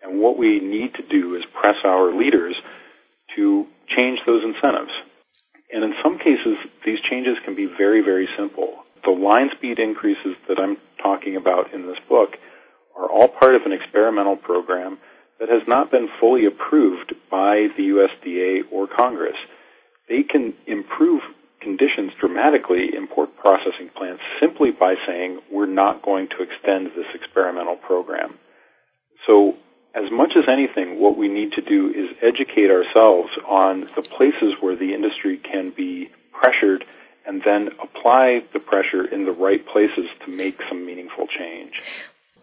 And 0.03 0.21
what 0.21 0.37
we 0.37 0.59
need 0.59 0.93
to 0.95 1.03
do 1.03 1.35
is 1.35 1.43
press 1.59 1.75
our 1.83 2.15
leaders 2.15 2.55
to 3.35 3.65
change 3.95 4.19
those 4.25 4.43
incentives. 4.43 4.91
And 5.71 5.83
in 5.83 5.93
some 6.03 6.17
cases, 6.17 6.57
these 6.85 6.99
changes 7.09 7.37
can 7.43 7.55
be 7.55 7.65
very, 7.65 8.01
very 8.01 8.27
simple. 8.37 8.83
The 9.03 9.11
line 9.11 9.49
speed 9.57 9.79
increases 9.79 10.35
that 10.47 10.59
I'm 10.59 10.77
talking 11.01 11.35
about 11.35 11.73
in 11.73 11.87
this 11.87 11.97
book 12.07 12.29
are 12.97 13.09
all 13.09 13.27
part 13.27 13.55
of 13.55 13.63
an 13.65 13.73
experimental 13.73 14.35
program 14.35 14.97
that 15.39 15.49
has 15.49 15.63
not 15.67 15.91
been 15.91 16.07
fully 16.19 16.45
approved 16.45 17.13
by 17.29 17.67
the 17.75 17.83
USDA 17.91 18.71
or 18.71 18.87
Congress. 18.87 19.35
They 20.07 20.23
can 20.23 20.53
improve 20.65 21.21
conditions 21.65 22.11
dramatically 22.21 22.93
in 22.95 23.07
pork 23.07 23.35
processing 23.41 23.89
plants 23.97 24.21
simply 24.39 24.69
by 24.69 24.93
saying 25.07 25.41
we're 25.51 25.65
not 25.65 26.05
going 26.05 26.29
to 26.29 26.45
extend 26.45 26.93
this 26.95 27.09
experimental 27.15 27.75
program. 27.75 28.37
So 29.25 29.55
as 29.95 30.11
much 30.11 30.33
as 30.37 30.43
anything, 30.47 31.01
what 31.01 31.17
we 31.17 31.27
need 31.27 31.53
to 31.53 31.61
do 31.61 31.89
is 31.89 32.15
educate 32.21 32.69
ourselves 32.69 33.29
on 33.47 33.89
the 33.95 34.03
places 34.03 34.53
where 34.61 34.75
the 34.77 34.93
industry 34.93 35.41
can 35.41 35.73
be 35.75 36.09
pressured 36.31 36.85
and 37.25 37.41
then 37.43 37.69
apply 37.81 38.41
the 38.53 38.59
pressure 38.59 39.03
in 39.05 39.25
the 39.25 39.31
right 39.31 39.65
places 39.65 40.05
to 40.23 40.31
make 40.31 40.59
some 40.69 40.85
meaningful 40.85 41.25
change. 41.27 41.73